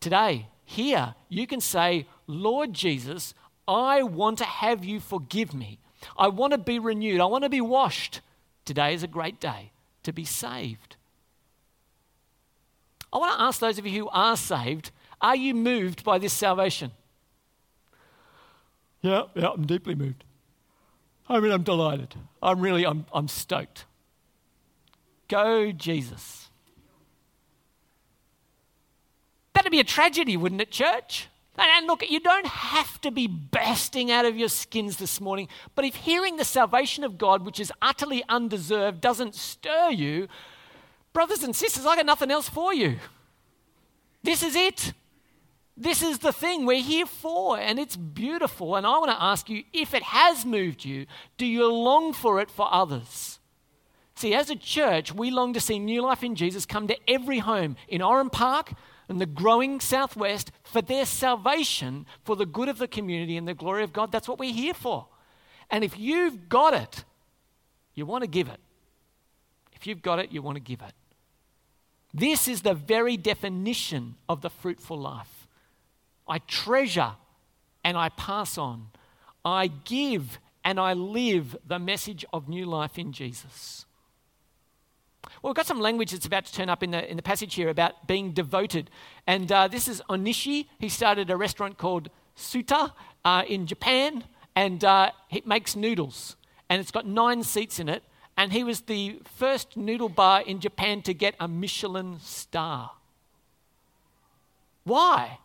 Today, 0.01 0.49
here, 0.65 1.15
you 1.29 1.47
can 1.47 1.61
say, 1.61 2.07
Lord 2.27 2.75
Jesus, 2.75 3.35
I 3.67 4.03
want 4.03 4.39
to 4.39 4.45
have 4.45 4.85
you 4.85 5.01
forgive 5.01 5.55
me. 5.55 5.79
I 6.17 6.29
want 6.29 6.53
to 6.53 6.59
be 6.59 6.79
renewed. 6.79 7.21
I 7.21 7.25
want 7.25 7.45
to 7.45 7.51
be 7.51 7.61
washed. 7.61 8.21
Today 8.65 8.95
is 8.95 9.03
a 9.03 9.09
great 9.09 9.41
day 9.41 9.73
to 10.03 10.13
be 10.13 10.25
saved. 10.25 10.97
I 13.13 13.19
want 13.19 13.39
to 13.39 13.43
ask 13.43 13.61
those 13.61 13.79
of 13.79 13.87
you 13.87 14.05
who 14.05 14.09
are 14.11 14.37
saved 14.37 14.91
are 15.21 15.37
you 15.37 15.55
moved 15.55 16.05
by 16.05 16.19
this 16.19 16.35
salvation? 16.35 16.91
Yeah, 19.01 19.23
yeah, 19.35 19.51
I'm 19.55 19.67
deeply 19.67 19.95
moved. 19.95 20.25
I 21.29 21.41
mean, 21.41 21.51
I'm 21.51 21.63
delighted. 21.63 22.15
I'm 22.43 22.61
really, 22.61 22.85
I'm, 22.85 23.07
I'm 23.13 23.29
stoked. 23.29 23.87
Go, 25.29 25.73
Jesus. 25.73 26.51
That'd 29.55 29.73
be 29.73 29.81
a 29.81 29.85
tragedy, 29.85 30.37
wouldn't 30.37 30.61
it, 30.61 30.71
church? 30.71 31.29
And 31.57 31.87
look, 31.87 32.09
you 32.09 32.21
don't 32.21 32.47
have 32.47 33.01
to 33.03 33.11
be 33.11 33.27
bursting 33.27 34.11
out 34.11 34.25
of 34.25 34.37
your 34.37 34.49
skins 34.49 34.97
this 34.97 35.21
morning, 35.21 35.49
but 35.75 35.85
if 35.85 35.95
hearing 35.95 36.37
the 36.37 36.45
salvation 36.45 37.05
of 37.05 37.17
God, 37.17 37.45
which 37.45 37.61
is 37.61 37.73
utterly 37.81 38.25
undeserved, 38.29 39.01
doesn't 39.01 39.35
stir 39.35 39.91
you, 39.91 40.29
brothers 41.13 41.45
and 41.45 41.55
sisters, 41.55 41.87
I 41.87 41.97
got 41.97 42.07
nothing 42.07 42.31
else 42.31 42.49
for 42.49 42.75
you. 42.75 42.97
This 44.23 44.43
is 44.43 44.57
it. 44.57 44.93
This 45.77 46.03
is 46.03 46.19
the 46.19 46.33
thing 46.33 46.67
we're 46.67 46.83
here 46.83 47.07
for, 47.07 47.59
and 47.59 47.79
it's 47.79 47.97
beautiful. 47.97 48.77
And 48.77 48.87
I 48.87 48.99
want 48.99 49.11
to 49.11 49.23
ask 49.23 49.49
you 49.49 49.65
if 49.73 49.95
it 49.95 50.03
has 50.05 50.45
moved 50.45 50.85
you, 50.85 51.07
do 51.37 51.47
you 51.47 51.71
long 51.71 52.13
for 52.13 52.41
it 52.41 52.51
for 52.51 52.73
others? 52.73 53.39
See, 54.17 54.35
as 54.35 54.51
a 54.51 54.57
church, 54.57 55.13
we 55.13 55.31
long 55.31 55.53
to 55.53 55.61
see 55.61 55.81
New 55.81 56.03
Life 56.03 56.23
in 56.23 56.37
Jesus 56.37 56.67
come 56.67 56.87
to 56.87 57.11
every 57.11 57.41
home 57.41 57.77
in 57.89 58.03
Oran 58.03 58.31
Park 58.31 58.75
and 59.09 59.21
the 59.21 59.27
growing 59.27 59.81
Southwest 59.81 60.51
for 60.63 60.81
their 60.83 61.05
salvation, 61.05 62.07
for 62.25 62.37
the 62.37 62.47
good 62.47 62.69
of 62.69 62.79
the 62.79 62.89
community 62.89 63.37
and 63.37 63.47
the 63.47 63.55
glory 63.55 63.85
of 63.85 63.93
God. 63.93 64.11
That's 64.11 64.29
what 64.29 64.39
we're 64.39 64.53
here 64.53 64.75
for. 64.75 65.07
And 65.71 65.85
if 65.85 65.99
you've 65.99 66.49
got 66.49 66.75
it, 66.75 67.05
you 67.95 68.07
want 68.07 68.23
to 68.23 68.29
give 68.29 68.49
it. 68.49 68.61
If 69.73 69.87
you've 69.87 70.03
got 70.03 70.19
it, 70.19 70.33
you 70.33 70.43
want 70.43 70.57
to 70.57 70.63
give 70.63 70.81
it. 70.81 70.93
This 72.13 72.47
is 72.47 72.63
the 72.63 72.75
very 72.75 73.17
definition 73.17 74.15
of 74.29 74.41
the 74.41 74.51
fruitful 74.51 74.99
life. 74.99 75.49
I 76.29 76.39
treasure 76.39 77.13
and 77.83 77.97
I 77.97 78.09
pass 78.11 78.57
on. 78.57 78.89
I 79.45 79.67
give 79.67 80.39
and 80.65 80.81
I 80.81 80.95
live 80.95 81.57
the 81.67 81.79
message 81.79 82.25
of 82.33 82.49
new 82.49 82.65
life 82.65 82.99
in 82.99 83.13
Jesus. 83.13 83.85
Well, 85.45 85.51
we've 85.51 85.57
got 85.57 85.67
some 85.67 85.81
language 85.81 86.13
that's 86.13 86.25
about 86.25 86.47
to 86.47 86.53
turn 86.55 86.71
up 86.71 86.83
in 86.83 86.91
the, 86.93 87.07
in 87.07 87.19
the 87.19 87.23
passage 87.23 87.55
here 87.55 87.69
about 87.69 88.07
being 88.07 88.33
devoted. 88.33 88.89
And 89.27 89.53
uh, 89.53 89.69
this 89.69 89.89
is 89.89 90.01
Onishi. 90.09 90.69
He 90.79 90.89
started 90.89 91.29
a 91.29 91.37
restaurant 91.37 91.77
called 91.77 92.09
Tsuta 92.35 92.93
uh, 93.27 93.43
in 93.47 93.67
Japan, 93.67 94.25
and 94.57 94.83
uh, 94.83 95.11
it 95.31 95.47
makes 95.47 95.77
noodles. 95.77 96.37
And 96.71 96.81
it's 96.81 96.91
got 96.91 97.07
nine 97.07 97.43
seats 97.43 97.79
in 97.79 97.91
it. 97.91 98.03
And 98.39 98.55
he 98.55 98.65
was 98.65 98.81
the 98.81 99.21
first 99.37 99.77
noodle 99.77 100.09
bar 100.09 100.41
in 100.41 100.61
Japan 100.61 101.03
to 101.03 101.13
get 101.13 101.35
a 101.39 101.47
Michelin 101.47 102.21
star. 102.21 102.93
Why? 104.85 105.41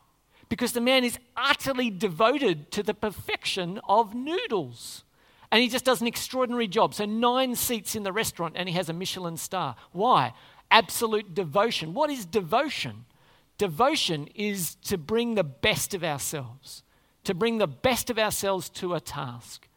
Because 0.47 0.71
the 0.71 0.79
man 0.79 1.03
is 1.03 1.19
utterly 1.35 1.89
devoted 1.89 2.71
to 2.71 2.83
the 2.83 2.93
perfection 2.93 3.81
of 3.83 4.15
noodles. 4.15 5.03
And 5.51 5.61
he 5.61 5.69
just 5.69 5.85
does 5.85 6.01
an 6.01 6.07
extraordinary 6.07 6.67
job. 6.67 6.93
So, 6.93 7.05
nine 7.05 7.55
seats 7.55 7.95
in 7.95 8.03
the 8.03 8.13
restaurant, 8.13 8.55
and 8.55 8.69
he 8.69 8.75
has 8.75 8.89
a 8.89 8.93
Michelin 8.93 9.37
star. 9.37 9.75
Why? 9.91 10.33
Absolute 10.69 11.33
devotion. 11.33 11.93
What 11.93 12.09
is 12.09 12.25
devotion? 12.25 13.05
Devotion 13.57 14.27
is 14.35 14.75
to 14.75 14.97
bring 14.97 15.35
the 15.35 15.43
best 15.43 15.93
of 15.93 16.03
ourselves, 16.03 16.83
to 17.23 17.33
bring 17.33 17.57
the 17.57 17.67
best 17.67 18.09
of 18.09 18.19
ourselves 18.19 18.69
to 18.69 18.93
a 18.93 18.99
task. 18.99 19.67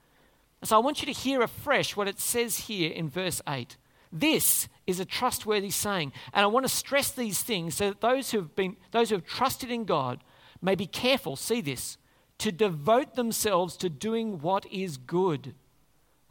So, 0.62 0.76
I 0.76 0.80
want 0.80 1.00
you 1.00 1.06
to 1.06 1.18
hear 1.18 1.40
afresh 1.40 1.96
what 1.96 2.08
it 2.08 2.20
says 2.20 2.58
here 2.58 2.90
in 2.90 3.08
verse 3.08 3.40
8. 3.48 3.76
This 4.12 4.68
is 4.87 5.00
a 5.00 5.06
trustworthy 5.06 5.70
saying. 5.70 6.12
And 6.35 6.44
I 6.44 6.48
want 6.48 6.66
to 6.66 6.72
stress 6.72 7.11
these 7.11 7.42
things 7.42 7.76
so 7.76 7.88
that 7.88 8.02
those 8.02 8.30
who 8.30 8.38
have, 8.38 8.54
been, 8.54 8.76
those 8.90 9.08
who 9.08 9.14
have 9.16 9.24
trusted 9.24 9.70
in 9.70 9.85
God 9.85 10.22
may 10.61 10.74
be 10.74 10.87
careful, 10.87 11.35
see 11.35 11.62
this, 11.62 11.96
to 12.38 12.52
devote 12.52 13.14
themselves 13.14 13.76
to 13.78 13.88
doing 13.88 14.40
what 14.40 14.66
is 14.66 14.98
good. 14.98 15.54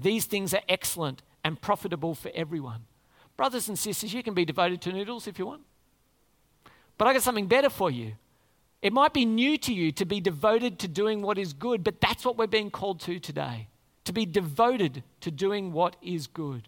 These 0.02 0.26
things 0.26 0.54
are 0.54 0.62
excellent 0.68 1.22
and 1.44 1.62
profitable 1.62 2.16
for 2.16 2.32
everyone. 2.34 2.82
Brothers 3.38 3.68
and 3.68 3.78
sisters, 3.78 4.14
you 4.14 4.24
can 4.24 4.34
be 4.34 4.46
devoted 4.46 4.82
to 4.82 4.92
noodles 4.92 5.28
if 5.28 5.40
you 5.40 5.46
want. 5.46 5.62
But 6.98 7.08
I 7.08 7.14
got 7.14 7.24
something 7.24 7.48
better 7.48 7.70
for 7.70 7.90
you. 7.90 8.14
It 8.82 8.94
might 8.94 9.14
be 9.14 9.26
new 9.26 9.58
to 9.60 9.74
you 9.74 9.92
to 9.94 10.06
be 10.06 10.20
devoted 10.20 10.80
to 10.80 10.88
doing 10.88 11.22
what 11.22 11.38
is 11.38 11.54
good, 11.54 11.84
but 11.84 12.02
that's 12.02 12.26
what 12.26 12.38
we're 12.38 12.48
being 12.48 12.72
called 12.72 13.00
to 13.02 13.20
today 13.20 13.68
to 14.06 14.14
be 14.14 14.26
devoted 14.26 15.04
to 15.22 15.32
doing 15.32 15.72
what 15.72 15.96
is 16.02 16.28
good. 16.28 16.68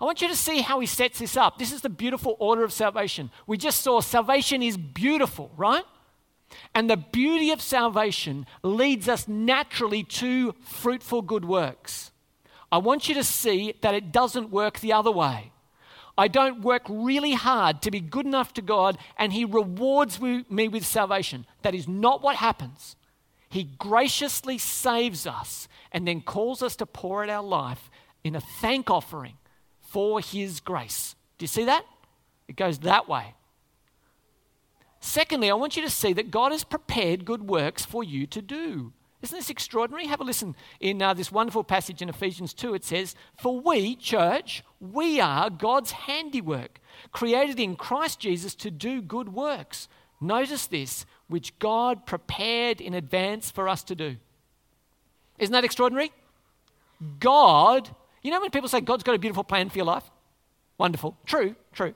I 0.00 0.04
want 0.04 0.22
you 0.22 0.28
to 0.28 0.36
see 0.36 0.62
how 0.62 0.80
he 0.80 0.86
sets 0.86 1.18
this 1.18 1.36
up. 1.36 1.58
This 1.58 1.72
is 1.72 1.80
the 1.80 1.88
beautiful 1.88 2.36
order 2.38 2.64
of 2.64 2.72
salvation. 2.72 3.30
We 3.46 3.56
just 3.56 3.82
saw 3.82 4.00
salvation 4.00 4.62
is 4.62 4.76
beautiful, 4.76 5.50
right? 5.56 5.84
And 6.74 6.88
the 6.88 6.96
beauty 6.96 7.50
of 7.50 7.60
salvation 7.60 8.46
leads 8.62 9.08
us 9.08 9.26
naturally 9.26 10.02
to 10.04 10.52
fruitful 10.62 11.22
good 11.22 11.44
works. 11.44 12.10
I 12.76 12.78
want 12.78 13.08
you 13.08 13.14
to 13.14 13.24
see 13.24 13.72
that 13.80 13.94
it 13.94 14.12
doesn't 14.12 14.50
work 14.50 14.80
the 14.80 14.92
other 14.92 15.10
way. 15.10 15.50
I 16.18 16.28
don't 16.28 16.60
work 16.60 16.82
really 16.90 17.32
hard 17.32 17.80
to 17.80 17.90
be 17.90 18.00
good 18.00 18.26
enough 18.26 18.52
to 18.52 18.60
God 18.60 18.98
and 19.16 19.32
He 19.32 19.46
rewards 19.46 20.20
me 20.20 20.68
with 20.68 20.84
salvation. 20.84 21.46
That 21.62 21.74
is 21.74 21.88
not 21.88 22.22
what 22.22 22.36
happens. 22.36 22.94
He 23.48 23.64
graciously 23.64 24.58
saves 24.58 25.26
us 25.26 25.68
and 25.90 26.06
then 26.06 26.20
calls 26.20 26.62
us 26.62 26.76
to 26.76 26.84
pour 26.84 27.22
out 27.22 27.30
our 27.30 27.42
life 27.42 27.90
in 28.22 28.36
a 28.36 28.42
thank 28.60 28.90
offering 28.90 29.38
for 29.80 30.20
His 30.20 30.60
grace. 30.60 31.14
Do 31.38 31.44
you 31.44 31.48
see 31.48 31.64
that? 31.64 31.86
It 32.46 32.56
goes 32.56 32.80
that 32.80 33.08
way. 33.08 33.32
Secondly, 35.00 35.50
I 35.50 35.54
want 35.54 35.78
you 35.78 35.82
to 35.82 35.88
see 35.88 36.12
that 36.12 36.30
God 36.30 36.52
has 36.52 36.62
prepared 36.62 37.24
good 37.24 37.48
works 37.48 37.86
for 37.86 38.04
you 38.04 38.26
to 38.26 38.42
do. 38.42 38.92
Isn't 39.22 39.38
this 39.38 39.50
extraordinary? 39.50 40.06
Have 40.06 40.20
a 40.20 40.24
listen. 40.24 40.54
In 40.78 41.00
uh, 41.00 41.14
this 41.14 41.32
wonderful 41.32 41.64
passage 41.64 42.02
in 42.02 42.08
Ephesians 42.08 42.52
2, 42.52 42.74
it 42.74 42.84
says, 42.84 43.14
For 43.38 43.58
we, 43.58 43.96
church, 43.96 44.62
we 44.78 45.20
are 45.20 45.48
God's 45.48 45.92
handiwork, 45.92 46.80
created 47.12 47.58
in 47.58 47.76
Christ 47.76 48.20
Jesus 48.20 48.54
to 48.56 48.70
do 48.70 49.00
good 49.00 49.32
works. 49.32 49.88
Notice 50.20 50.66
this, 50.66 51.06
which 51.28 51.58
God 51.58 52.06
prepared 52.06 52.80
in 52.80 52.94
advance 52.94 53.50
for 53.50 53.68
us 53.68 53.82
to 53.84 53.94
do. 53.94 54.16
Isn't 55.38 55.52
that 55.52 55.64
extraordinary? 55.64 56.12
God, 57.18 57.90
you 58.22 58.30
know 58.30 58.40
when 58.40 58.50
people 58.50 58.68
say 58.68 58.80
God's 58.80 59.02
got 59.02 59.14
a 59.14 59.18
beautiful 59.18 59.44
plan 59.44 59.68
for 59.68 59.78
your 59.78 59.86
life? 59.86 60.10
Wonderful. 60.78 61.16
True, 61.26 61.56
true. 61.72 61.94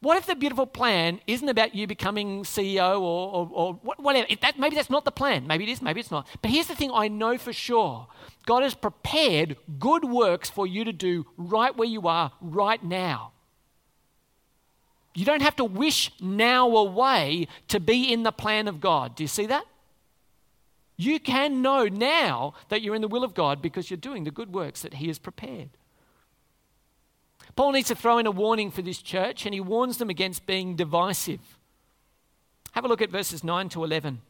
What 0.00 0.16
if 0.16 0.26
the 0.26 0.34
beautiful 0.34 0.66
plan 0.66 1.20
isn't 1.26 1.48
about 1.48 1.74
you 1.74 1.86
becoming 1.86 2.42
CEO 2.42 3.00
or, 3.00 3.48
or, 3.50 3.50
or 3.52 3.94
whatever? 3.96 4.26
That, 4.40 4.58
maybe 4.58 4.76
that's 4.76 4.90
not 4.90 5.04
the 5.04 5.12
plan. 5.12 5.46
Maybe 5.46 5.64
it 5.64 5.70
is, 5.70 5.82
maybe 5.82 6.00
it's 6.00 6.10
not. 6.10 6.26
But 6.40 6.50
here's 6.50 6.66
the 6.66 6.74
thing 6.74 6.90
I 6.92 7.08
know 7.08 7.38
for 7.38 7.52
sure 7.52 8.08
God 8.46 8.62
has 8.62 8.74
prepared 8.74 9.56
good 9.78 10.04
works 10.04 10.50
for 10.50 10.66
you 10.66 10.84
to 10.84 10.92
do 10.92 11.26
right 11.36 11.76
where 11.76 11.88
you 11.88 12.08
are, 12.08 12.32
right 12.40 12.82
now. 12.82 13.32
You 15.14 15.24
don't 15.24 15.42
have 15.42 15.56
to 15.56 15.64
wish 15.64 16.10
now 16.20 16.68
away 16.74 17.46
to 17.68 17.78
be 17.78 18.12
in 18.12 18.22
the 18.22 18.32
plan 18.32 18.66
of 18.66 18.80
God. 18.80 19.14
Do 19.14 19.22
you 19.22 19.28
see 19.28 19.46
that? 19.46 19.64
You 20.96 21.20
can 21.20 21.62
know 21.62 21.86
now 21.86 22.54
that 22.68 22.82
you're 22.82 22.94
in 22.94 23.02
the 23.02 23.08
will 23.08 23.24
of 23.24 23.34
God 23.34 23.60
because 23.60 23.90
you're 23.90 23.96
doing 23.96 24.24
the 24.24 24.30
good 24.30 24.52
works 24.52 24.82
that 24.82 24.94
He 24.94 25.08
has 25.08 25.18
prepared. 25.18 25.70
Paul 27.54 27.72
needs 27.72 27.88
to 27.88 27.94
throw 27.94 28.18
in 28.18 28.26
a 28.26 28.30
warning 28.30 28.70
for 28.70 28.82
this 28.82 29.02
church, 29.02 29.44
and 29.44 29.54
he 29.54 29.60
warns 29.60 29.98
them 29.98 30.10
against 30.10 30.46
being 30.46 30.74
divisive. 30.74 31.58
Have 32.72 32.84
a 32.84 32.88
look 32.88 33.02
at 33.02 33.10
verses 33.10 33.44
9 33.44 33.68
to 33.70 33.84
11. 33.84 34.22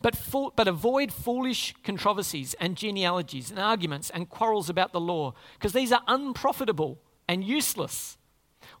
But, 0.00 0.18
but 0.56 0.68
avoid 0.68 1.12
foolish 1.12 1.74
controversies 1.82 2.54
and 2.60 2.76
genealogies 2.76 3.50
and 3.50 3.58
arguments 3.58 4.10
and 4.10 4.28
quarrels 4.28 4.68
about 4.68 4.92
the 4.92 5.00
law, 5.00 5.34
because 5.54 5.72
these 5.72 5.92
are 5.92 6.02
unprofitable 6.06 6.98
and 7.28 7.44
useless. 7.44 8.16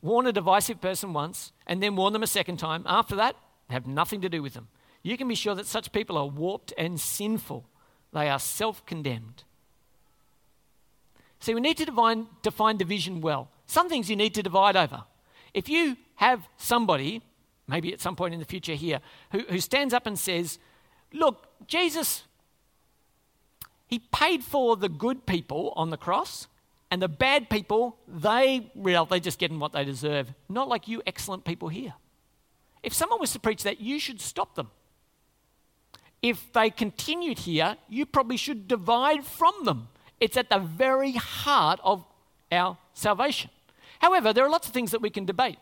Warn 0.00 0.26
a 0.26 0.32
divisive 0.32 0.80
person 0.80 1.12
once, 1.12 1.52
and 1.66 1.82
then 1.82 1.96
warn 1.96 2.12
them 2.12 2.22
a 2.22 2.26
second 2.26 2.58
time. 2.58 2.82
After 2.86 3.16
that, 3.16 3.36
have 3.70 3.86
nothing 3.86 4.20
to 4.22 4.28
do 4.28 4.42
with 4.42 4.54
them. 4.54 4.68
You 5.02 5.16
can 5.18 5.28
be 5.28 5.34
sure 5.34 5.54
that 5.54 5.66
such 5.66 5.92
people 5.92 6.16
are 6.16 6.26
warped 6.26 6.72
and 6.78 6.98
sinful. 6.98 7.66
They 8.12 8.28
are 8.28 8.38
self 8.38 8.84
condemned. 8.86 9.44
See, 11.44 11.54
we 11.54 11.60
need 11.60 11.76
to 11.76 11.84
define, 11.84 12.26
define 12.40 12.78
division 12.78 13.20
well. 13.20 13.50
Some 13.66 13.90
things 13.90 14.08
you 14.08 14.16
need 14.16 14.32
to 14.32 14.42
divide 14.42 14.76
over. 14.76 15.04
If 15.52 15.68
you 15.68 15.98
have 16.14 16.48
somebody, 16.56 17.20
maybe 17.68 17.92
at 17.92 18.00
some 18.00 18.16
point 18.16 18.32
in 18.32 18.40
the 18.40 18.46
future 18.46 18.72
here, 18.72 19.00
who, 19.30 19.40
who 19.50 19.60
stands 19.60 19.92
up 19.92 20.06
and 20.06 20.18
says, 20.18 20.58
Look, 21.12 21.46
Jesus, 21.66 22.22
he 23.86 23.98
paid 23.98 24.42
for 24.42 24.78
the 24.78 24.88
good 24.88 25.26
people 25.26 25.74
on 25.76 25.90
the 25.90 25.98
cross, 25.98 26.46
and 26.90 27.02
the 27.02 27.08
bad 27.08 27.50
people, 27.50 27.98
they, 28.08 28.70
well, 28.74 29.04
they're 29.04 29.20
just 29.20 29.38
getting 29.38 29.58
what 29.58 29.72
they 29.72 29.84
deserve. 29.84 30.32
Not 30.48 30.68
like 30.68 30.88
you 30.88 31.02
excellent 31.06 31.44
people 31.44 31.68
here. 31.68 31.92
If 32.82 32.94
someone 32.94 33.20
was 33.20 33.32
to 33.32 33.38
preach 33.38 33.64
that, 33.64 33.82
you 33.82 33.98
should 33.98 34.22
stop 34.22 34.54
them. 34.54 34.70
If 36.22 36.50
they 36.54 36.70
continued 36.70 37.40
here, 37.40 37.76
you 37.90 38.06
probably 38.06 38.38
should 38.38 38.66
divide 38.66 39.26
from 39.26 39.52
them. 39.64 39.88
It's 40.20 40.36
at 40.36 40.50
the 40.50 40.58
very 40.58 41.12
heart 41.12 41.80
of 41.82 42.04
our 42.52 42.78
salvation. 42.94 43.50
However, 43.98 44.32
there 44.32 44.44
are 44.44 44.50
lots 44.50 44.68
of 44.68 44.74
things 44.74 44.90
that 44.90 45.02
we 45.02 45.10
can 45.10 45.24
debate. 45.24 45.58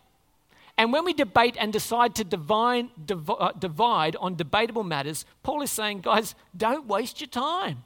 And 0.78 0.92
when 0.92 1.04
we 1.04 1.12
debate 1.12 1.56
and 1.58 1.72
decide 1.72 2.14
to 2.16 2.24
divine, 2.24 2.90
div- 3.04 3.28
uh, 3.28 3.52
divide 3.58 4.16
on 4.16 4.36
debatable 4.36 4.84
matters, 4.84 5.24
Paul 5.42 5.62
is 5.62 5.70
saying, 5.70 6.00
guys, 6.00 6.34
don't 6.56 6.86
waste 6.86 7.20
your 7.20 7.28
time. 7.28 7.84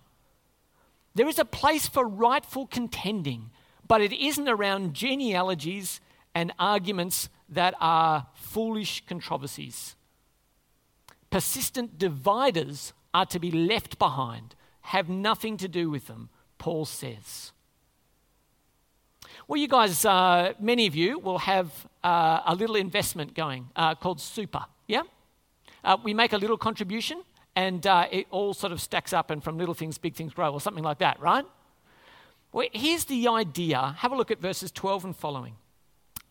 There 1.14 1.28
is 1.28 1.38
a 1.38 1.44
place 1.44 1.88
for 1.88 2.06
rightful 2.06 2.66
contending, 2.66 3.50
but 3.88 4.00
it 4.00 4.12
isn't 4.12 4.48
around 4.48 4.94
genealogies 4.94 6.00
and 6.34 6.52
arguments 6.58 7.28
that 7.48 7.74
are 7.80 8.26
foolish 8.34 9.04
controversies. 9.06 9.96
Persistent 11.30 11.98
dividers 11.98 12.92
are 13.14 13.26
to 13.26 13.38
be 13.38 13.50
left 13.50 13.98
behind, 13.98 14.54
have 14.82 15.08
nothing 15.08 15.56
to 15.56 15.68
do 15.68 15.90
with 15.90 16.06
them, 16.06 16.28
Paul 16.58 16.84
says. 16.84 17.52
Well, 19.48 19.60
you 19.60 19.68
guys, 19.68 20.04
uh, 20.04 20.54
many 20.58 20.86
of 20.86 20.94
you 20.94 21.18
will 21.18 21.38
have 21.38 21.70
uh, 22.02 22.40
a 22.46 22.54
little 22.54 22.76
investment 22.76 23.34
going 23.34 23.68
uh, 23.76 23.94
called 23.94 24.20
Super, 24.20 24.64
yeah? 24.86 25.02
Uh, 25.84 25.96
we 26.02 26.14
make 26.14 26.32
a 26.32 26.38
little 26.38 26.56
contribution 26.56 27.22
and 27.56 27.86
uh, 27.86 28.06
it 28.10 28.26
all 28.30 28.52
sort 28.52 28.72
of 28.72 28.80
stacks 28.80 29.14
up, 29.14 29.30
and 29.30 29.42
from 29.42 29.56
little 29.56 29.74
things, 29.74 29.96
big 29.96 30.14
things 30.14 30.34
grow, 30.34 30.52
or 30.52 30.60
something 30.60 30.84
like 30.84 30.98
that, 30.98 31.18
right? 31.18 31.44
Well, 32.52 32.68
here's 32.72 33.06
the 33.06 33.28
idea. 33.28 33.96
Have 33.98 34.12
a 34.12 34.16
look 34.16 34.30
at 34.30 34.40
verses 34.40 34.70
12 34.70 35.06
and 35.06 35.16
following. 35.16 35.54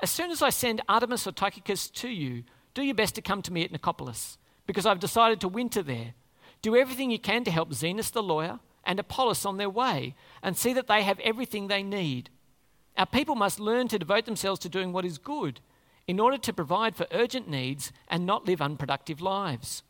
As 0.01 0.11
soon 0.11 0.29
as 0.29 0.43
I 0.43 0.51
send 0.51 0.81
Artemas 0.87 1.25
or 1.25 1.31
Tychicus 1.31 1.89
to 1.89 2.09
you, 2.09 2.43
do 2.75 2.83
your 2.83 2.93
best 2.93 3.15
to 3.15 3.21
come 3.21 3.41
to 3.41 3.51
me 3.51 3.63
at 3.63 3.71
Nicopolis, 3.71 4.37
because 4.67 4.85
I've 4.85 4.99
decided 4.99 5.41
to 5.41 5.47
winter 5.47 5.81
there. 5.81 6.13
Do 6.61 6.75
everything 6.75 7.09
you 7.09 7.19
can 7.19 7.43
to 7.43 7.51
help 7.51 7.71
Zenas 7.71 8.11
the 8.11 8.21
lawyer 8.21 8.59
and 8.85 8.99
Apollos 8.99 9.45
on 9.45 9.57
their 9.57 9.69
way 9.69 10.15
and 10.43 10.57
see 10.57 10.73
that 10.73 10.87
they 10.87 11.03
have 11.03 11.19
everything 11.19 11.67
they 11.67 11.83
need. 11.83 12.29
Our 12.97 13.05
people 13.05 13.35
must 13.35 13.59
learn 13.59 13.87
to 13.89 13.99
devote 13.99 14.25
themselves 14.25 14.59
to 14.61 14.69
doing 14.69 14.93
what 14.93 15.05
is 15.05 15.17
good 15.17 15.59
in 16.07 16.19
order 16.19 16.37
to 16.37 16.53
provide 16.53 16.95
for 16.95 17.07
urgent 17.11 17.49
needs 17.49 17.91
and 18.07 18.25
not 18.25 18.45
live 18.45 18.61
unproductive 18.61 19.21
lives. 19.21 19.83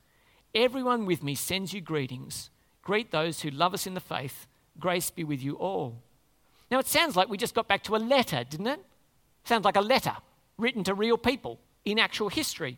Everyone 0.53 1.05
with 1.05 1.21
me 1.21 1.35
sends 1.35 1.73
you 1.73 1.81
greetings. 1.81 2.49
Greet 2.81 3.11
those 3.11 3.41
who 3.41 3.49
love 3.49 3.73
us 3.73 3.85
in 3.85 3.93
the 3.93 3.99
faith. 3.99 4.47
Grace 4.79 5.09
be 5.09 5.23
with 5.23 5.43
you 5.43 5.55
all. 5.55 6.01
Now, 6.71 6.79
it 6.79 6.87
sounds 6.87 7.15
like 7.15 7.29
we 7.29 7.37
just 7.37 7.53
got 7.53 7.67
back 7.67 7.83
to 7.83 7.95
a 7.95 7.97
letter, 7.97 8.43
didn't 8.43 8.67
it? 8.67 8.79
Sounds 9.43 9.65
like 9.65 9.75
a 9.75 9.81
letter 9.81 10.15
written 10.57 10.83
to 10.85 10.93
real 10.93 11.17
people 11.17 11.59
in 11.83 11.99
actual 11.99 12.29
history. 12.29 12.77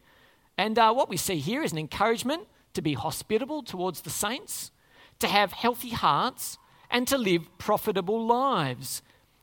And 0.58 0.77
uh, 0.77 0.93
what 0.93 1.10
we 1.10 1.17
see 1.17 1.38
here 1.38 1.62
is 1.62 1.71
an 1.71 1.77
encouragement 1.77 2.47
to 2.73 2.82
be 2.82 2.93
hospitable 2.93 3.63
towards 3.63 4.01
the 4.01 4.10
saints, 4.10 4.71
to 5.19 5.27
have 5.27 5.51
healthy 5.51 5.89
hearts, 5.89 6.58
and 6.89 7.08
to 7.08 7.17
live 7.17 7.49
profitable 7.58 8.25
lives. 8.25 9.01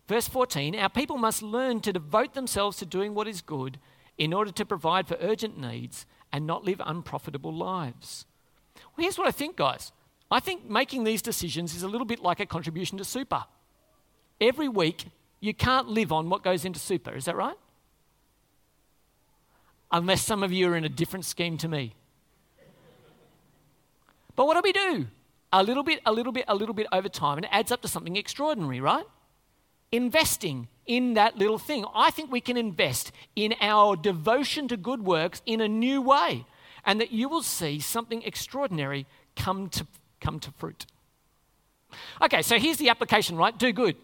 Verse 0.08 0.28
14 0.28 0.76
Our 0.76 0.88
people 0.88 1.16
must 1.16 1.42
learn 1.42 1.80
to 1.80 1.92
devote 1.92 2.34
themselves 2.34 2.76
to 2.78 2.86
doing 2.86 3.14
what 3.14 3.28
is 3.28 3.40
good 3.40 3.78
in 4.16 4.32
order 4.32 4.52
to 4.52 4.64
provide 4.64 5.08
for 5.08 5.16
urgent 5.20 5.58
needs 5.58 6.06
and 6.32 6.46
not 6.46 6.64
live 6.64 6.80
unprofitable 6.84 7.52
lives. 7.52 8.26
Well, 8.76 9.02
here's 9.02 9.18
what 9.18 9.28
I 9.28 9.32
think, 9.32 9.56
guys. 9.56 9.92
I 10.30 10.40
think 10.40 10.68
making 10.68 11.04
these 11.04 11.22
decisions 11.22 11.74
is 11.74 11.82
a 11.82 11.88
little 11.88 12.06
bit 12.06 12.20
like 12.20 12.40
a 12.40 12.46
contribution 12.46 12.98
to 12.98 13.04
super. 13.04 13.44
Every 14.40 14.68
week, 14.68 15.06
you 15.40 15.54
can't 15.54 15.88
live 15.88 16.12
on 16.12 16.28
what 16.28 16.42
goes 16.42 16.64
into 16.64 16.78
super, 16.78 17.14
is 17.14 17.26
that 17.26 17.36
right? 17.36 17.56
Unless 19.92 20.22
some 20.22 20.42
of 20.42 20.52
you 20.52 20.68
are 20.70 20.76
in 20.76 20.84
a 20.84 20.88
different 20.88 21.24
scheme 21.24 21.56
to 21.58 21.68
me. 21.68 21.94
But 24.34 24.46
what 24.46 24.54
do 24.54 24.60
we 24.64 24.72
do? 24.72 25.06
A 25.54 25.62
little 25.62 25.84
bit, 25.84 26.00
a 26.04 26.12
little 26.12 26.32
bit, 26.32 26.44
a 26.48 26.54
little 26.54 26.74
bit 26.74 26.88
over 26.90 27.08
time, 27.08 27.38
and 27.38 27.44
it 27.46 27.50
adds 27.52 27.70
up 27.70 27.80
to 27.82 27.88
something 27.88 28.16
extraordinary, 28.16 28.80
right? 28.80 29.06
Investing 29.92 30.66
in 30.84 31.14
that 31.14 31.38
little 31.38 31.58
thing. 31.58 31.84
I 31.94 32.10
think 32.10 32.30
we 32.30 32.40
can 32.40 32.56
invest 32.56 33.12
in 33.36 33.54
our 33.60 33.94
devotion 33.94 34.66
to 34.68 34.76
good 34.76 35.02
works 35.02 35.42
in 35.46 35.60
a 35.60 35.68
new 35.68 36.02
way, 36.02 36.44
and 36.84 37.00
that 37.00 37.12
you 37.12 37.28
will 37.28 37.42
see 37.42 37.78
something 37.78 38.22
extraordinary 38.24 39.06
come 39.36 39.68
to, 39.70 39.86
come 40.20 40.40
to 40.40 40.50
fruit. 40.50 40.86
Okay, 42.20 42.42
so 42.42 42.58
here's 42.58 42.78
the 42.78 42.88
application, 42.88 43.36
right? 43.36 43.56
Do 43.56 43.72
good. 43.72 43.96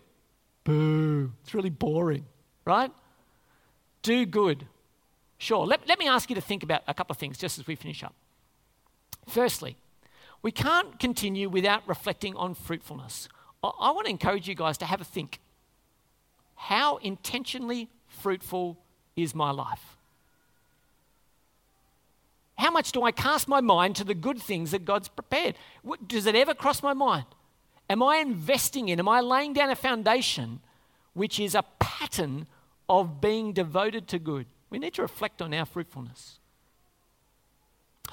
Boo. 0.63 1.33
It's 1.43 1.53
really 1.53 1.71
boring, 1.71 2.27
right? 2.65 2.93
Do 4.03 4.25
good. 4.25 4.69
Sure. 5.39 5.67
Let, 5.67 5.89
let 5.89 5.99
me 5.99 6.07
ask 6.07 6.31
you 6.31 6.37
to 6.37 6.41
think 6.41 6.63
about 6.63 6.83
a 6.87 6.95
couple 6.95 7.13
of 7.13 7.19
things 7.19 7.39
just 7.39 7.59
as 7.59 7.67
we 7.67 7.75
finish 7.75 8.05
up. 8.05 8.15
Firstly, 9.27 9.77
we 10.43 10.51
can't 10.51 10.99
continue 10.99 11.49
without 11.49 11.87
reflecting 11.87 12.35
on 12.37 12.55
fruitfulness. 12.55 13.29
I 13.63 13.91
want 13.91 14.07
to 14.07 14.11
encourage 14.11 14.49
you 14.49 14.55
guys 14.55 14.79
to 14.79 14.87
have 14.87 15.01
a 15.01 15.05
think. 15.05 15.39
How 16.55 16.97
intentionally 16.97 17.89
fruitful 18.09 18.79
is 19.17 19.35
my 19.35 19.51
life? 19.51 19.97
How 22.57 22.71
much 22.71 22.93
do 22.93 23.03
I 23.03 23.13
cast 23.13 23.49
my 23.49 23.61
mind 23.61 23.97
to 23.97 24.05
the 24.05 24.15
good 24.15 24.39
things 24.39 24.71
that 24.73 24.85
God's 24.85 25.09
prepared? 25.09 25.55
Does 26.07 26.27
it 26.27 26.35
ever 26.35 26.55
cross 26.55 26.83
my 26.83 26.93
mind? 26.93 27.25
Am 27.89 28.03
I 28.03 28.17
investing 28.17 28.89
in, 28.89 28.99
am 28.99 29.09
I 29.09 29.21
laying 29.21 29.53
down 29.53 29.71
a 29.71 29.77
foundation 29.77 30.61
which 31.15 31.41
is 31.41 31.55
a 31.55 31.65
pattern 31.79 32.47
of 32.89 33.21
being 33.21 33.53
devoted 33.53 34.09
to 34.09 34.19
good? 34.19 34.47
We 34.69 34.79
need 34.79 34.95
to 34.95 35.03
reflect 35.03 35.41
on 35.41 35.55
our 35.55 35.65
fruitfulness. 35.65 36.40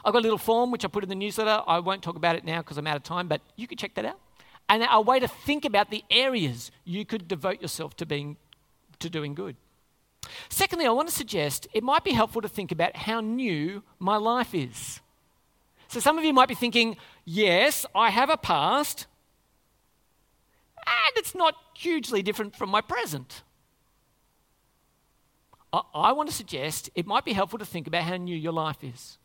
I've 0.08 0.14
got 0.14 0.20
a 0.20 0.22
little 0.22 0.38
form 0.38 0.72
which 0.72 0.86
I 0.86 0.88
put 0.88 1.04
in 1.04 1.10
the 1.10 1.16
newsletter. 1.16 1.62
I 1.68 1.80
won't 1.80 2.02
talk 2.02 2.16
about 2.16 2.38
it 2.38 2.46
now 2.46 2.60
because 2.60 2.78
I'm 2.78 2.88
out 2.88 2.96
of 2.96 3.04
time, 3.04 3.28
but 3.28 3.42
you 3.58 3.68
can 3.68 3.78
check 3.78 3.94
that 3.96 4.06
out. 4.06 4.18
And 4.70 4.88
a 4.90 5.02
way 5.02 5.20
to 5.20 5.28
think 5.28 5.66
about 5.66 5.90
the 5.90 6.02
areas 6.10 6.72
you 6.86 7.04
could 7.04 7.28
devote 7.28 7.62
yourself 7.62 7.98
to 7.98 8.06
being 8.06 8.38
to 9.00 9.10
doing 9.10 9.36
good. 9.36 9.58
Secondly, 10.48 10.86
I 10.86 10.92
want 10.92 11.10
to 11.10 11.14
suggest 11.14 11.68
it 11.74 11.84
might 11.84 12.06
be 12.06 12.14
helpful 12.14 12.42
to 12.42 12.48
think 12.48 12.72
about 12.72 12.96
how 12.96 13.20
new 13.20 13.84
my 14.00 14.16
life 14.16 14.56
is. 14.56 15.02
So 15.90 16.00
some 16.00 16.18
of 16.18 16.24
you 16.24 16.32
might 16.32 16.48
be 16.48 16.56
thinking, 16.56 16.96
yes, 17.26 17.86
I 17.94 18.10
have 18.10 18.30
a 18.30 18.38
past, 18.38 19.08
and 20.78 21.18
it's 21.18 21.36
not 21.36 21.54
hugely 21.76 22.22
different 22.22 22.56
from 22.56 22.70
my 22.70 22.80
present. 22.80 23.44
I, 25.74 25.82
I 25.94 26.12
want 26.14 26.30
to 26.30 26.36
suggest 26.36 26.90
it 26.96 27.06
might 27.06 27.26
be 27.26 27.34
helpful 27.34 27.60
to 27.60 27.66
think 27.66 27.88
about 27.88 28.04
how 28.04 28.16
new 28.16 28.36
your 28.36 28.54
life 28.54 28.86
is. 28.86 29.18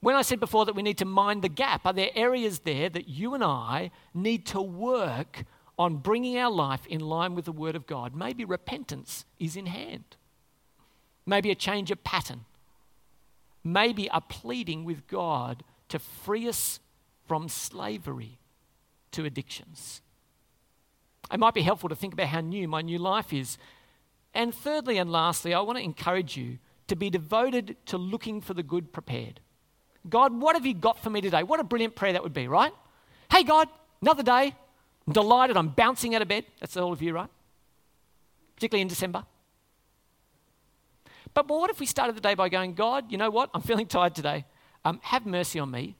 When 0.00 0.14
I 0.14 0.22
said 0.22 0.38
before 0.38 0.64
that 0.64 0.76
we 0.76 0.82
need 0.82 0.98
to 0.98 1.04
mind 1.04 1.42
the 1.42 1.48
gap, 1.48 1.84
are 1.84 1.92
there 1.92 2.10
areas 2.14 2.60
there 2.60 2.88
that 2.88 3.08
you 3.08 3.34
and 3.34 3.42
I 3.42 3.90
need 4.14 4.46
to 4.46 4.60
work 4.60 5.44
on 5.78 5.96
bringing 5.96 6.38
our 6.38 6.50
life 6.50 6.86
in 6.86 7.00
line 7.00 7.34
with 7.34 7.46
the 7.46 7.52
Word 7.52 7.74
of 7.74 7.86
God? 7.86 8.14
Maybe 8.14 8.44
repentance 8.44 9.24
is 9.38 9.56
in 9.56 9.66
hand, 9.66 10.16
maybe 11.26 11.50
a 11.50 11.56
change 11.56 11.90
of 11.90 12.04
pattern, 12.04 12.44
maybe 13.64 14.08
a 14.12 14.20
pleading 14.20 14.84
with 14.84 15.06
God 15.08 15.64
to 15.88 15.98
free 15.98 16.48
us 16.48 16.78
from 17.26 17.48
slavery 17.48 18.38
to 19.12 19.24
addictions. 19.24 20.00
It 21.32 21.40
might 21.40 21.54
be 21.54 21.62
helpful 21.62 21.88
to 21.88 21.96
think 21.96 22.14
about 22.14 22.28
how 22.28 22.40
new 22.40 22.68
my 22.68 22.82
new 22.82 22.98
life 22.98 23.32
is. 23.32 23.58
And 24.32 24.54
thirdly 24.54 24.98
and 24.98 25.10
lastly, 25.10 25.52
I 25.52 25.60
want 25.60 25.78
to 25.78 25.84
encourage 25.84 26.36
you 26.36 26.58
to 26.86 26.96
be 26.96 27.10
devoted 27.10 27.76
to 27.86 27.98
looking 27.98 28.40
for 28.40 28.54
the 28.54 28.62
good 28.62 28.92
prepared. 28.92 29.40
God, 30.08 30.38
what 30.38 30.56
have 30.56 30.66
you 30.66 30.74
got 30.74 31.02
for 31.02 31.10
me 31.10 31.20
today? 31.20 31.42
What 31.42 31.60
a 31.60 31.64
brilliant 31.64 31.94
prayer 31.94 32.12
that 32.12 32.22
would 32.22 32.34
be, 32.34 32.48
right? 32.48 32.72
Hey, 33.30 33.42
God, 33.42 33.68
another 34.02 34.22
day. 34.22 34.54
I'm 35.06 35.12
delighted. 35.12 35.56
I'm 35.56 35.68
bouncing 35.68 36.14
out 36.14 36.22
of 36.22 36.28
bed. 36.28 36.44
That's 36.60 36.76
all 36.76 36.92
of 36.92 37.00
you, 37.00 37.14
right? 37.14 37.30
Particularly 38.56 38.82
in 38.82 38.88
December. 38.88 39.24
But 41.34 41.48
what 41.48 41.70
if 41.70 41.80
we 41.80 41.86
started 41.86 42.16
the 42.16 42.20
day 42.20 42.34
by 42.34 42.48
going, 42.48 42.74
God, 42.74 43.10
you 43.10 43.18
know 43.18 43.30
what? 43.30 43.50
I'm 43.54 43.62
feeling 43.62 43.86
tired 43.86 44.14
today. 44.14 44.44
Um, 44.84 45.00
have 45.02 45.24
mercy 45.26 45.58
on 45.58 45.70
me. 45.70 45.96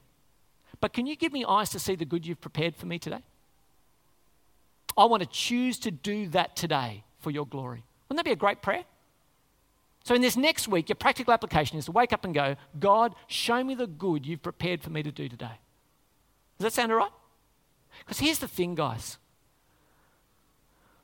But 0.81 0.93
can 0.93 1.07
you 1.07 1.15
give 1.15 1.33
me 1.33 1.45
eyes 1.45 1.69
to 1.71 1.79
see 1.79 1.95
the 1.95 2.05
good 2.05 2.25
you've 2.25 2.41
prepared 2.41 2.75
for 2.75 2.85
me 2.85 2.99
today? 2.99 3.21
I 4.97 5.05
want 5.05 5.23
to 5.23 5.29
choose 5.29 5.79
to 5.79 5.91
do 5.91 6.27
that 6.29 6.55
today 6.55 7.03
for 7.19 7.31
your 7.31 7.45
glory. 7.45 7.83
Wouldn't 8.07 8.17
that 8.17 8.25
be 8.25 8.31
a 8.31 8.35
great 8.35 8.61
prayer? 8.61 8.83
So, 10.09 10.15
in 10.15 10.23
this 10.23 10.35
next 10.35 10.67
week, 10.67 10.89
your 10.89 10.95
practical 10.95 11.35
application 11.35 11.77
is 11.77 11.85
to 11.85 11.91
wake 11.91 12.13
up 12.13 12.25
and 12.25 12.33
go, 12.33 12.55
God, 12.79 13.13
show 13.27 13.63
me 13.63 13.75
the 13.75 13.85
good 13.85 14.25
you've 14.25 14.41
prepared 14.41 14.81
for 14.81 14.89
me 14.89 15.03
to 15.03 15.11
do 15.11 15.29
today. 15.29 15.59
Does 16.57 16.63
that 16.63 16.73
sound 16.73 16.91
all 16.91 16.97
right? 16.97 17.11
Because 17.99 18.17
here's 18.17 18.39
the 18.39 18.47
thing, 18.47 18.73
guys. 18.73 19.19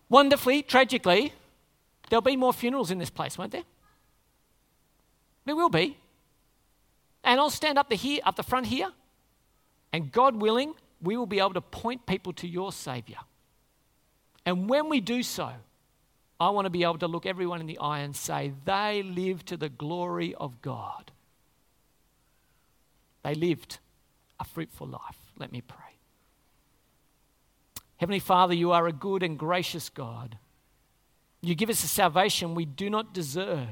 Wonderfully, 0.10 0.64
tragically, 0.64 1.34
there'll 2.10 2.24
be 2.24 2.36
more 2.36 2.52
funerals 2.52 2.90
in 2.90 2.98
this 2.98 3.12
place, 3.12 3.38
won't 3.38 3.52
there? 3.52 3.66
There 5.46 5.56
will 5.56 5.70
be. 5.70 6.00
And 7.24 7.40
I'll 7.40 7.52
stand 7.52 7.78
up 7.78 7.90
the 7.90 7.96
here, 7.96 8.22
up 8.24 8.38
the 8.38 8.42
front 8.42 8.66
here, 8.66 8.92
and 9.94 10.12
God 10.12 10.36
willing, 10.38 10.74
we 11.00 11.16
will 11.16 11.28
be 11.28 11.38
able 11.38 11.54
to 11.54 11.62
point 11.62 12.08
people 12.08 12.34
to 12.34 12.48
your 12.48 12.72
Savior. 12.72 13.20
And 14.48 14.68
when 14.68 14.90
we 14.90 15.00
do 15.00 15.22
so, 15.22 15.52
I 16.40 16.50
want 16.50 16.66
to 16.66 16.70
be 16.70 16.84
able 16.84 16.98
to 16.98 17.08
look 17.08 17.26
everyone 17.26 17.62
in 17.62 17.68
the 17.68 17.80
eye 17.80 18.00
and 18.00 18.16
say, 18.16 18.54
they 18.66 19.04
live 19.04 19.46
to 19.46 19.58
the 19.58 19.70
glory 19.70 20.36
of 20.36 20.62
God. 20.62 21.12
They 23.24 23.34
lived 23.34 23.80
a 24.40 24.44
fruitful 24.44 24.88
life. 24.88 25.18
Let 25.38 25.52
me 25.52 25.62
pray. 25.62 25.80
Heavenly 27.98 28.20
Father, 28.20 28.54
you 28.54 28.72
are 28.72 28.88
a 28.88 28.94
good 28.94 29.24
and 29.24 29.40
gracious 29.40 29.90
God. 29.90 30.38
You 31.42 31.56
give 31.56 31.70
us 31.70 31.84
a 31.84 31.88
salvation 31.88 32.54
we 32.54 32.66
do 32.66 32.90
not 32.90 33.14
deserve. 33.14 33.68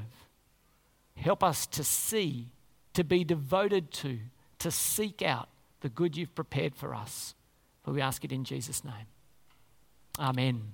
Help 1.16 1.44
us 1.44 1.66
to 1.66 1.84
see, 1.84 2.48
to 2.94 3.04
be 3.04 3.24
devoted 3.24 3.92
to, 3.92 4.18
to 4.60 4.70
seek 4.70 5.22
out 5.22 5.48
the 5.80 5.88
good 5.88 6.16
you've 6.16 6.34
prepared 6.34 6.74
for 6.74 6.94
us. 6.94 7.34
For 7.84 7.92
we 7.92 8.00
ask 8.00 8.24
it 8.24 8.32
in 8.32 8.44
Jesus' 8.44 8.82
name. 8.84 9.06
Amen. 10.18 10.72